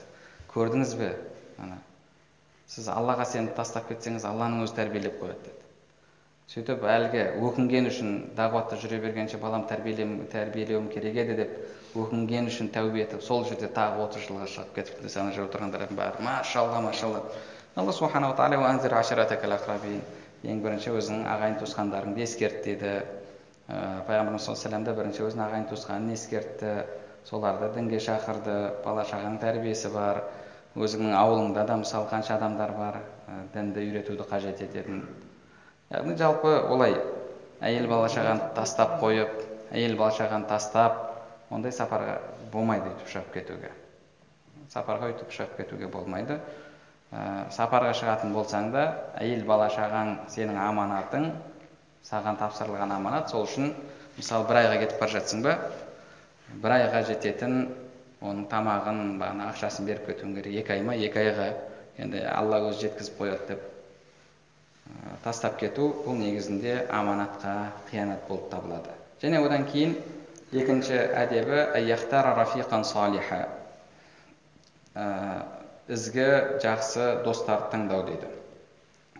Көрдіңіз 0.54 0.96
бе? 1.00 1.16
ана. 1.58 1.82
Сіз 2.70 2.88
аллаға 2.92 3.26
сеніп 3.28 3.54
тастап 3.58 3.88
кетсеңіз 3.90 4.24
алланың 4.28 4.64
өзі 4.64 4.76
тәрбиелеп 4.78 5.18
қояды 5.20 5.40
деді. 5.48 5.60
Сөйтіп 6.54 6.84
әлгі 6.88 7.24
өкінген 7.48 7.88
үшін 7.88 8.14
дағуатта 8.36 8.78
жүре 8.82 9.00
бергенше 9.02 9.40
балам 9.40 9.64
тәрбиелеуім 9.68 10.88
керек 10.92 11.20
еді 11.24 11.38
деп 11.40 11.96
өкінген 11.96 12.50
үшін 12.50 12.68
тәубе 12.74 13.04
етіп 13.04 13.22
сол 13.24 13.46
жерде 13.48 13.70
тағы 13.72 14.04
отыз 14.04 14.26
жылға 14.28 14.48
шығып 14.52 14.74
кетіпті 14.76 15.12
ана 15.20 15.32
жерде 15.32 15.48
отырғандардың 15.48 16.00
бәрі 16.00 16.26
машалла 16.26 16.80
машалла 16.84 17.22
алла 17.76 17.92
субханала 17.96 18.36
тағала 18.36 19.64
ең 20.44 20.60
бірінші 20.60 20.92
өзіңнің 20.92 21.28
ағайын 21.32 21.54
туысқандарыңды 21.62 22.20
ескерт 22.20 22.64
деді 22.66 22.90
ә, 23.64 24.02
пайғамбарымыз 24.08 24.44
саллаллаху 24.44 24.74
алейhi 24.76 24.96
бірінші 24.98 25.22
өзінің 25.24 25.44
ағайын 25.46 25.68
туысқанын 25.70 26.12
ескертті. 26.12 26.72
Соларды 27.24 27.70
дінге 27.72 28.00
шақырды. 28.04 28.56
Бала 28.84 29.06
шағаның 29.08 29.38
тәрбиесі 29.40 29.88
бар. 29.94 30.20
Өзіңнің 30.74 31.14
ауылыңда 31.14 31.64
да 31.68 31.76
мысалы 31.78 32.08
қанша 32.10 32.34
адамдар 32.34 32.72
бар 32.74 32.98
дінді 33.54 33.84
үйретуді 33.84 34.26
қажет 34.26 34.62
ететін. 34.64 35.04
Яғни 35.92 36.16
жалпы 36.18 36.50
олай 36.66 36.96
әйел 37.62 37.86
бала 37.88 38.08
шағаны 38.10 38.50
тастап 38.56 38.98
қойып 39.02 39.36
әйел 39.70 39.96
бала 39.96 40.16
шағаны 40.16 40.48
тастап 40.50 40.98
ондай 41.54 41.72
сапарға 41.72 42.18
болмайды 42.52 42.90
өйтіп 42.90 43.12
шығып 43.12 43.32
кетуге. 43.36 43.70
Сапарға 44.72 45.12
өйтіп 45.12 45.30
шығып 45.30 45.56
кетуге 45.60 45.88
болмайды. 45.92 46.40
Сапарға 47.54 47.94
шығатын 47.94 48.34
болсаң 48.34 48.72
да 48.74 48.84
әйел 49.20 49.44
бала 49.46 49.68
шағаң 49.70 50.16
сенің 50.34 50.58
аманатың 50.58 51.30
саған 52.04 52.40
тапсырылған 52.40 52.90
аманат 52.96 53.30
сол 53.30 53.46
үшін 53.46 53.70
мысалы 54.18 54.48
бір 54.48 54.64
айға 54.64 54.80
кетіп 54.82 55.00
бара 55.00 55.14
жатсың 55.14 55.44
ба? 55.46 55.54
Бір 56.64 56.74
айға 56.80 57.04
жететін 57.06 57.68
оның 58.24 58.48
тамағын 58.50 59.18
бағана 59.20 59.50
ақшасын 59.52 59.86
беріп 59.88 60.08
кетуің 60.10 60.34
керек. 60.38 60.58
Екі 60.62 60.76
ай 60.78 60.82
ма? 60.86 60.96
Екі 60.96 61.22
айға 61.22 61.48
енді 62.00 62.24
алла 62.32 62.60
өзі 62.70 62.86
жеткізіп 62.86 63.20
қояды 63.20 63.48
деп 63.52 63.70
тастап 65.24 65.56
кету 65.60 65.88
бұл 66.04 66.18
негізінде 66.20 66.74
аманатқа 66.92 67.54
қиянат 67.90 68.26
болып 68.28 68.50
табылады. 68.52 68.92
Және 69.22 69.40
одан 69.44 69.64
кейін 69.70 69.94
екінші 70.52 70.98
әдебі 71.22 71.62
ә, 74.94 75.04
ізгі 75.90 76.26
жақсы 76.62 77.06
достарды 77.24 77.72
таңдау 77.72 78.04
дейді. 78.10 78.30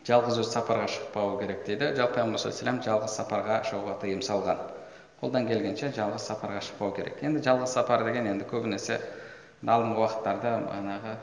Жалғыз 0.05 0.39
өзі 0.43 0.53
сапарға 0.53 0.87
шықпау 0.93 1.39
керек 1.41 1.65
дейді. 1.67 1.95
Жалпы 1.97 2.21
пайғамбар 2.21 2.85
жалғыз 2.85 3.17
сапарға 3.19 3.63
шығуға 3.71 3.97
тыйым 4.03 4.23
салған. 4.23 4.61
Қолдан 5.25 5.47
келгенше 5.49 5.89
жалғыз 5.97 6.27
сапарға 6.29 6.61
шықпау 6.67 6.93
керек. 6.93 7.23
Енді 7.25 7.41
жалғыз 7.45 7.73
сапар 7.73 8.05
деген 8.05 8.29
енді 8.29 8.45
көбінесе 8.51 8.99
алдыңғы 9.65 10.03
уақыттарда 10.03 10.51
бағанағы 10.67 11.15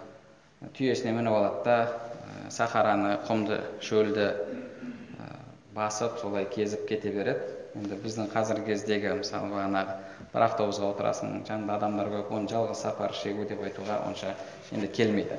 түйесіне 0.74 1.14
мініп 1.20 1.36
алады 1.38 1.62
да 1.68 1.76
ә, 1.86 2.50
сахараны 2.50 3.12
құмды 3.28 3.60
шөлді 3.86 4.26
ә, 4.26 5.28
басып 5.76 6.18
солай 6.22 6.48
кезіп 6.50 6.88
кете 6.90 7.14
береді. 7.14 7.46
Енді 7.78 8.00
біздің 8.02 8.32
қазіргі 8.34 8.72
кездегі 8.74 9.14
мысалы 9.22 9.54
бағанағы 9.54 9.96
бір 10.34 10.48
автобусқа 10.48 10.90
отырасың 10.96 11.44
жанында 11.46 11.78
адамдар 11.78 12.10
көп 12.16 12.34
оны 12.40 12.50
жалғыз 12.50 12.82
сапар 12.82 13.14
шегу 13.14 13.46
деп 13.46 13.62
айтуға 13.62 14.02
онша 14.08 14.34
енді 14.74 14.90
келмейді. 14.98 15.38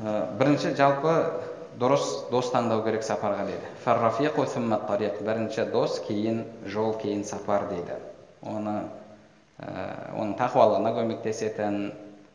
Ә, 0.00 0.24
бірінші 0.40 0.72
жалпы 0.80 1.16
дұрыс 1.80 2.06
дос 2.30 2.50
таңдау 2.52 2.82
керек 2.84 3.04
сапарға 3.06 3.46
дейді. 3.48 3.66
Бірінші 5.24 5.64
дос 5.72 6.00
кейін 6.04 6.44
жол 6.68 6.92
кейін 7.00 7.24
сапар 7.24 7.68
дейді. 7.70 7.96
Оны 8.44 8.76
оның 9.60 10.36
тақуалығына 10.40 10.92
көмектесетін 10.96 11.92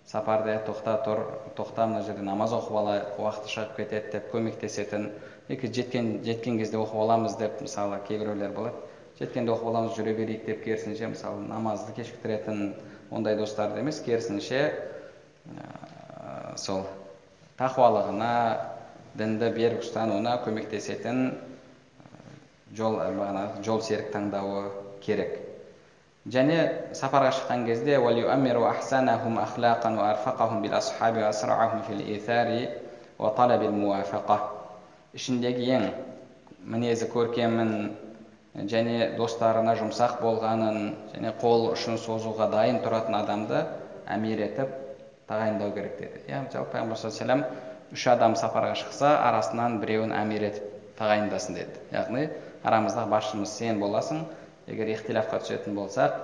сапарда 0.10 0.58
тоқта 0.66 0.98
тұр. 1.06 1.22
Тоқта 1.58 1.86
мына 1.90 2.02
жерде 2.06 2.26
намаз 2.26 2.54
оқып 2.58 2.78
алайық 2.82 3.22
уақыты 3.22 3.54
шығып 3.54 3.78
кетеді 3.80 4.12
деп 4.18 4.28
көмектесетін. 4.34 5.08
Екі 5.50 5.70
жеткен 5.74 6.12
жеткен 6.26 6.60
кезде 6.62 6.78
оқып 6.82 7.02
аламыз 7.06 7.38
деп 7.38 7.62
мысалы 7.62 8.02
кейбіреулер 8.08 8.54
болады. 8.54 8.76
Жеткенде 9.20 9.54
оқып 9.54 9.70
аламыз 9.72 9.98
жүре 9.98 10.14
берейік 10.18 10.46
деп 10.46 10.64
керісінше 10.66 11.10
мысалы 11.14 11.46
намазды 11.48 11.94
кешіктіретін 11.98 12.76
ондай 13.12 13.38
достарды 13.38 13.82
емес. 13.82 14.02
Керісінше 14.06 14.62
ә, 15.50 16.58
сол 16.58 16.86
тақуалығына 17.58 18.75
дінді 19.16 19.50
берік 19.56 19.84
ұстануына 19.86 20.38
көмектесетін 20.46 21.26
жол 22.76 22.98
бағанағы 23.00 23.64
жол 23.64 23.82
серік 23.86 24.12
таңдауы 24.14 24.66
керек. 25.06 25.38
Және 26.26 26.58
сапарға 26.98 27.32
шыққан 27.38 27.68
кезде 27.68 28.00
ішіндегі 35.16 35.70
ең 35.78 35.86
мінезі 36.66 37.08
көркемін 37.14 37.72
және 38.68 39.14
достарына 39.20 39.76
жұмсақ 39.80 40.18
болғанын 40.24 40.82
және 41.14 41.32
қол 41.40 41.70
ұшын 41.70 42.02
созуға 42.02 42.50
дайын 42.52 42.82
тұратын 42.84 43.16
адамды 43.22 43.62
әмір 44.12 44.44
етіп 44.50 44.74
тағайындау 45.30 45.72
керек 45.78 45.96
деді. 46.02 46.26
Иә 46.28 46.42
жалпы 46.52 46.74
пайғамбар 46.76 47.00
саллаллаху 47.00 47.75
үш 47.96 48.08
адам 48.12 48.36
сапарға 48.36 48.76
шықса 48.76 49.14
арасынан 49.24 49.80
біреуін 49.80 50.12
әмір 50.16 50.50
етіп 50.50 50.72
тағайындасын 51.00 51.56
деді. 51.56 51.80
Яғни 51.96 52.26
арамыздағы 52.68 53.12
басшымыз 53.14 53.54
сен 53.56 53.80
боласың. 53.80 54.26
Егер 54.68 54.90
ихтилафқа 54.92 55.40
түсетін 55.44 55.78
болсақ 55.78 56.18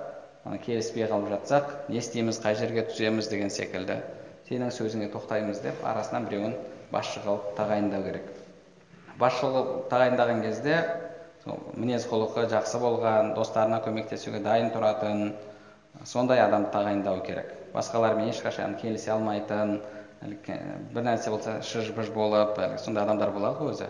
келіспей 0.64 1.06
қалып 1.06 1.30
жатсақ 1.30 1.70
не 1.88 2.00
істейміз 2.00 2.40
қай 2.42 2.56
жерге 2.58 2.82
түсеміз 2.88 3.28
деген 3.30 3.52
секілді. 3.54 4.00
Сенің 4.48 4.72
сөзіңе 4.74 5.08
тоқтаймыз 5.14 5.62
деп 5.62 5.84
арасынан 5.86 6.26
біреуін 6.26 6.56
басшы 6.92 7.22
қылып 7.22 7.52
тағайындау 7.56 8.02
керек. 8.08 8.26
Басшы 9.20 9.46
қылып 9.46 9.88
тағайындаған 9.92 10.42
кезде 10.42 10.76
мінез 11.78 12.08
құлқы 12.10 12.48
жақсы 12.50 12.82
болған 12.82 13.32
достарына 13.38 13.78
көмектесуге 13.86 14.42
дайын 14.42 14.72
тұратын 14.74 15.32
сондай 16.04 16.42
адамды 16.42 16.74
тағайындау 16.74 17.22
керек. 17.24 17.54
Басқалармен 17.72 18.28
ешқашан 18.34 18.76
келісе 18.82 19.14
алмайтын 19.14 19.78
бір 20.22 21.02
нәрсе 21.02 21.30
болса 21.30 21.58
шыж 21.66 21.90
быж 21.96 22.12
болып 22.14 22.58
сондай 22.78 23.04
адамдар 23.04 23.32
болады 23.34 23.58
ғой 23.58 23.72
өзі. 23.74 23.88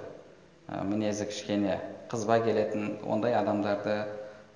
Мінезі 0.89 1.27
кішкене 1.29 1.79
қызба 2.09 2.39
келетін 2.45 2.97
ондай 3.05 3.35
адамдарды 3.37 3.99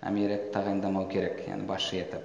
әмір 0.06 0.36
етіп 0.36 0.54
тағайындамау 0.54 1.08
керек 1.10 1.42
яғни 1.48 1.66
басшы 1.68 2.00
етіп. 2.00 2.24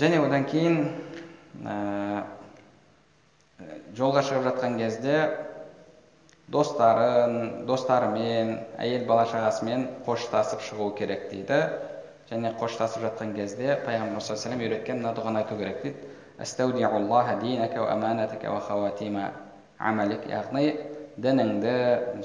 Және 0.00 0.20
одан 0.22 0.44
кейін 0.50 0.76
ә, 1.64 2.24
жолға 3.96 4.22
шығып 4.26 4.44
жатқан 4.50 4.76
кезде 4.78 5.16
достарын 6.52 7.64
достарымен 7.68 8.58
әйел 8.78 9.06
бала 9.08 9.24
шағасымен 9.30 9.86
қоштасып 10.06 10.62
шығу 10.68 10.90
керек 10.98 11.30
дейді. 11.32 11.62
Және 12.30 12.52
қоштасып 12.60 13.04
жатқан 13.08 13.34
кезде 13.36 13.78
пайғамбар 13.86 14.22
саллаллаху 14.24 14.52
алейhi 14.52 14.68
үйреткен 14.68 15.00
мына 15.00 15.14
дұғаны 15.16 15.42
айту 15.42 15.58
керек 15.60 15.82
дейді. 15.82 16.12
Яғни 20.30 20.64
дініңді 21.22 21.74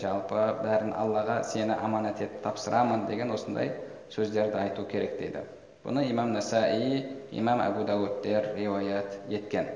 жалпы 0.02 0.46
бәрін 0.64 0.96
аллаға 0.98 1.44
сені 1.46 1.76
аманат 1.78 2.22
етіп 2.24 2.42
тапсырамын 2.46 3.06
деген 3.10 3.32
осындай 3.36 3.74
сөздерді 4.10 4.58
айту 4.64 4.86
керек 4.90 5.20
дейді. 5.20 5.44
Бұны 5.86 6.08
имам 6.10 6.34
насаи 6.34 7.04
имам 7.32 7.62
әбу 7.62 7.86
дәуудтер 7.86 8.56
риуаят 8.58 9.20
еткен. 9.30 9.70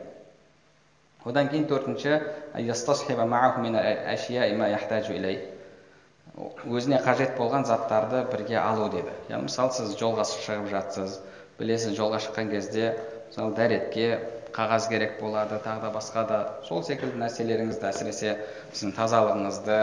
Одан 1.24 1.48
кейін 1.54 1.70
төртінші 1.70 2.18
өзіне 6.66 6.98
қажет 7.06 7.38
болған 7.38 7.68
заттарды 7.70 8.24
бірге 8.32 8.58
алу 8.58 8.90
деді 8.90 9.14
яғни 9.30 9.46
мысалы 9.46 9.72
сіз 9.78 9.94
жолға 10.00 10.26
шығып 10.26 10.70
жатсыз 10.72 11.20
білесіз 11.60 11.94
жолға 12.00 12.20
шыққан 12.26 12.50
кезде 12.50 12.96
мысалы 13.34 13.56
дәретке 13.58 14.08
қағаз 14.54 14.86
керек 14.92 15.16
болады 15.18 15.58
тағы 15.66 15.88
да 15.88 15.90
басқа 15.90 16.22
да 16.30 16.40
сол 16.68 16.84
секілді 16.86 17.18
нәрселеріңізді 17.18 17.88
әсіресе 17.90 18.34
сіздің 18.76 18.92
тазалығыңызды 18.94 19.78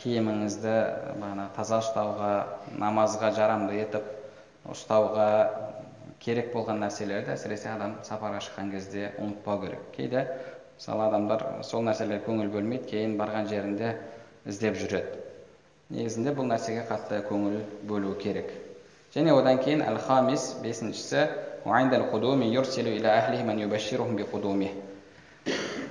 киіміңізді 0.00 0.76
бағана 1.20 1.50
таза 1.56 1.82
ұстауға 1.84 2.30
намазға 2.80 3.34
жарамды 3.36 3.76
етіп 3.82 4.06
ұстауға 4.72 5.28
керек 6.24 6.54
болған 6.54 6.80
нәрселерді 6.86 7.34
әсіресе 7.34 7.68
адам 7.74 7.98
сапарға 8.08 8.40
шыққан 8.46 8.70
кезде 8.72 9.10
ұмытпау 9.20 9.60
керек. 9.66 9.82
Кейде 9.92 10.22
мысалы 10.78 11.04
адамдар 11.10 11.44
сол 11.68 11.84
нәрселерге 11.84 12.24
көңіл 12.24 12.48
бөлмейді 12.54 12.88
кейін 12.94 13.18
барған 13.20 13.50
жерінде 13.52 13.92
іздеп 14.48 14.80
жүреді. 14.80 15.20
Негізінде 15.92 16.32
бұл 16.32 16.48
нәрсеге 16.48 16.86
қатты 16.88 17.20
көңіл 17.28 17.60
бөлу 17.92 18.14
керек. 18.24 18.48
Және 19.12 19.36
одан 19.36 19.60
кейін 19.60 19.84
әл 19.84 20.00
хамис 20.08 20.54
бесіншісі 20.64 21.26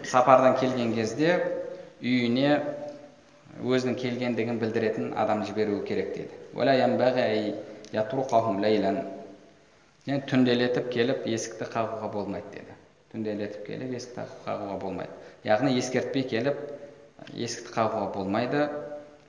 сапардан 0.07 0.55
келген 0.59 0.93
кезде 0.95 1.35
үйіне 2.01 2.61
өзінің 3.63 3.97
келгендігін 3.99 4.59
білдіретін 4.61 5.11
адам 5.19 5.43
жіберуі 5.47 5.83
керек 5.87 6.13
дейді. 6.15 6.39
Түнделетіп 10.29 10.89
келіп 10.93 11.27
есікті 11.27 11.67
қағуға 11.73 12.11
болмайды 12.13 12.51
деді. 12.53 12.75
Түнделетіп 13.13 13.67
келіп 13.67 13.95
есікті 13.97 14.27
қағуға 14.45 14.79
болмайды. 14.79 15.11
Яғни 15.43 15.75
ескертпей 15.79 16.27
келіп 16.29 16.59
есікті 17.33 17.73
қағуға 17.75 18.11
болмайды. 18.13 18.67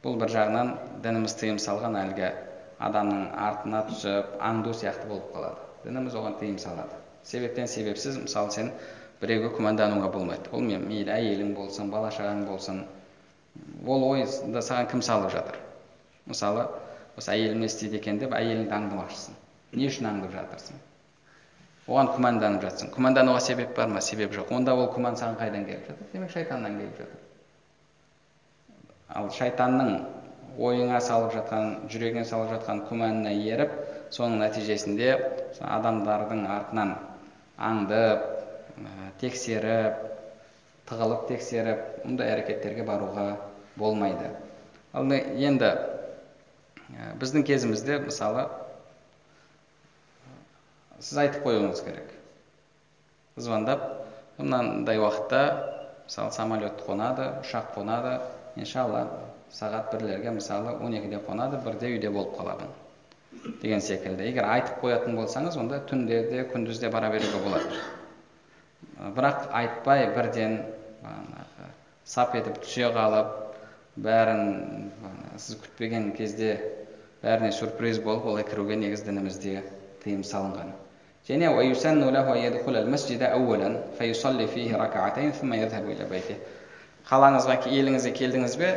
Бұл 0.05 0.19
бір 0.21 0.35
жағынан 0.35 0.75
дініміз 1.03 1.39
тыйым 1.41 1.63
салған 1.63 1.97
әлгі 2.03 2.33
адамның 2.79 3.31
артына 3.49 3.87
түсіп 3.89 4.37
аңду 4.51 4.75
сияқты 4.77 5.09
болып 5.09 5.33
қалады. 5.35 5.66
Дініміз 5.87 6.17
оған 6.19 6.37
тыйым 6.41 6.59
салады. 6.63 6.99
Себептен 7.25 7.71
себепсіз 7.71 8.19
мысалы 8.23 8.53
сен 8.55 8.73
біреуге 9.21 9.53
күмәндануға 9.57 10.11
болмайды. 10.13 10.51
Ол 10.53 10.63
мейлі 10.67 11.13
әйелің 11.15 11.55
болсын 11.57 11.91
бала 11.91 12.11
шағаң 12.15 12.45
болсын 12.51 12.83
ол 13.87 14.05
ойды 14.11 14.63
саған 14.63 14.91
кім 14.91 15.03
салып 15.03 15.33
жатыр? 15.33 15.57
Мысалы 16.27 16.67
осы 17.17 17.33
әйелім 17.33 17.63
не 17.63 17.71
істейді 17.71 18.01
екен 18.01 18.19
деп 18.21 18.35
әйеліңді 18.37 18.75
аңдымақшысың. 18.77 19.39
Не 19.79 19.89
үшін 19.89 20.11
аңдып 20.11 20.35
жатырсың? 20.35 20.83
Оған 21.87 22.11
күмәнданып 22.17 22.65
жатсың. 22.67 22.91
Күмәндануға 22.97 23.41
себеп 23.47 23.77
бар 23.77 23.89
ма? 23.93 24.03
Себеп 24.03 24.35
жоқ. 24.35 24.51
Онда 24.53 24.75
ол 24.75 24.89
күмән 24.91 25.17
саған 25.19 25.39
қайдан 25.39 25.67
келіп 25.69 25.87
жатыр? 25.87 26.09
Демек 26.13 26.33
шайтаннан 26.35 26.79
келіп 26.81 26.99
жатыр. 26.99 27.21
Ал 29.21 29.31
шайтанның 29.31 29.93
ойыңа 30.59 30.99
салып 31.05 31.37
жатқан 31.37 31.87
жүрегіңе 31.93 32.25
салып 32.27 32.57
жатқан 32.57 32.83
күмәніне 32.89 33.37
еріп 33.53 33.77
соның 34.15 34.41
нәтижесінде 34.43 35.11
адамдардың 35.61 36.45
артынан 36.57 36.95
аңдып 37.69 38.27
тексеріп 39.21 40.03
тығылып 40.87 41.27
тексеріп 41.31 42.05
мұндай 42.05 42.35
әрекеттерге 42.37 42.85
баруға 42.87 43.27
болмайды. 43.81 44.31
Ал 44.95 45.09
енді 45.13 45.73
біздің 47.21 47.47
кезімізде 47.49 47.99
мысалы 48.05 48.47
сіз 51.01 51.19
айтып 51.25 51.45
қоюыңыз 51.49 51.83
керек. 51.85 52.13
Звондап 53.37 53.83
мынандай 54.39 55.01
уақытта 55.03 55.43
мысалы 56.07 56.33
самолет 56.33 56.81
қонады 56.87 57.33
ұшақ 57.43 57.75
қонады 57.75 58.19
иншалла 58.57 59.07
сағат 59.53 59.93
бірлерге 59.93 60.31
мысалы 60.39 60.79
он 60.79 60.95
екіде 60.95 61.21
қонады 61.27 61.61
бірде 61.65 61.91
үйде 61.97 62.11
болып 62.11 62.37
қаламын 62.39 62.86
деген 63.63 63.81
секілді. 63.81 64.29
егер 64.29 64.45
айтып 64.45 64.81
қоятын 64.83 65.17
болсаңыз 65.19 65.59
онда 65.61 65.81
түнде 65.89 66.23
де 66.31 66.45
күндіз 66.53 66.81
де 66.81 66.91
бара 66.91 67.11
беруге 67.11 67.43
болады. 67.45 67.81
Бірақ 69.17 69.51
айтпай 69.53 70.07
бірден 70.15 70.59
сап 72.05 72.35
етіп 72.39 72.61
түсе 72.65 72.91
қалып 72.95 73.35
бәрін 74.03 74.91
сіз 75.37 75.59
күтпеген 75.63 76.13
кезде 76.17 76.57
бәріне 77.23 77.53
сюрприз 77.53 78.01
болып 78.05 78.27
олай 78.33 78.45
кіруге 78.45 78.77
негізі 78.77 79.11
дінімізде 79.11 79.63
тыйым 80.05 80.23
салынған. 80.25 80.75
Және 81.27 81.51
қалаңызға 87.07 87.61
еліңізге 87.71 88.13
келдіңіз 88.19 88.57
бе? 88.59 88.71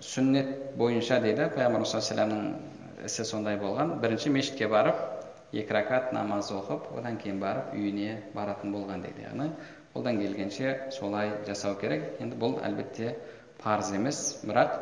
Сүннет 0.00 0.52
бойынша 0.80 1.18
дейді 1.20 1.50
пайғамбар 1.52 1.84
саллаллаху 1.84 2.77
ісі 3.06 3.24
сондай 3.24 3.58
болған. 3.60 3.98
Бірінші 4.02 4.30
мешітке 4.34 4.68
барып 4.68 4.98
екі 5.52 5.74
ракат 5.74 6.12
намаз 6.12 6.50
оқып 6.52 6.90
одан 6.98 7.18
кейін 7.22 7.40
барып 7.42 7.72
үйіне 7.76 8.18
баратын 8.34 8.74
болған 8.74 9.04
дейді. 9.06 9.26
Яғни 9.28 9.50
қолдан 9.94 10.20
келгенше 10.20 10.74
солай 10.96 11.32
жасау 11.46 11.78
керек. 11.80 12.04
Енді 12.20 12.36
бұл 12.40 12.58
әлбетте 12.64 13.14
парыз 13.62 13.92
емес. 13.96 14.38
Бірақ 14.44 14.76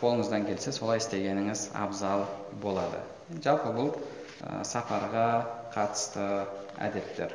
қолыңыздан 0.00 0.46
келсе 0.48 0.72
солай 0.72 1.02
істегеніңіз 1.02 1.70
абзал 1.78 2.26
болады. 2.62 3.00
Жалпы 3.44 3.72
бұл 3.76 3.94
сапарға 4.66 5.26
қатысты 5.74 6.28
әдеттер 6.82 7.34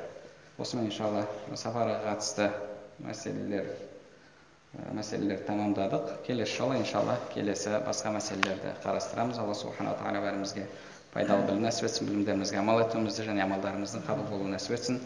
осымен 0.58 0.90
иншалла 0.90 1.24
сапарға 1.56 2.00
қатысты 2.06 2.50
мәселелер 3.06 3.70
мәселелерді 4.94 5.46
тәмамдадық. 5.48 6.04
Келесі 6.28 6.58
жолы 6.60 6.78
иншалла 6.82 7.18
келесі 7.34 7.80
басқа 7.88 8.14
мәселелерді 8.14 8.76
қарастырамыз. 8.86 9.40
Алла 9.42 9.56
субхана 9.58 9.96
тағала 9.98 10.22
бәрімізге 10.24 10.68
пайдалы 11.14 11.48
білім 11.50 11.66
нәсіп 11.66 11.90
етсін 11.90 12.08
білімдерімізге 12.12 12.58
амал 12.62 12.84
етуімізді 12.86 13.28
және 13.32 13.42
амалдарымыздың 13.48 14.06
қабыл 14.08 14.26
болуын 14.32 14.54
нәсіп 14.58 14.78
етсін. 14.78 15.02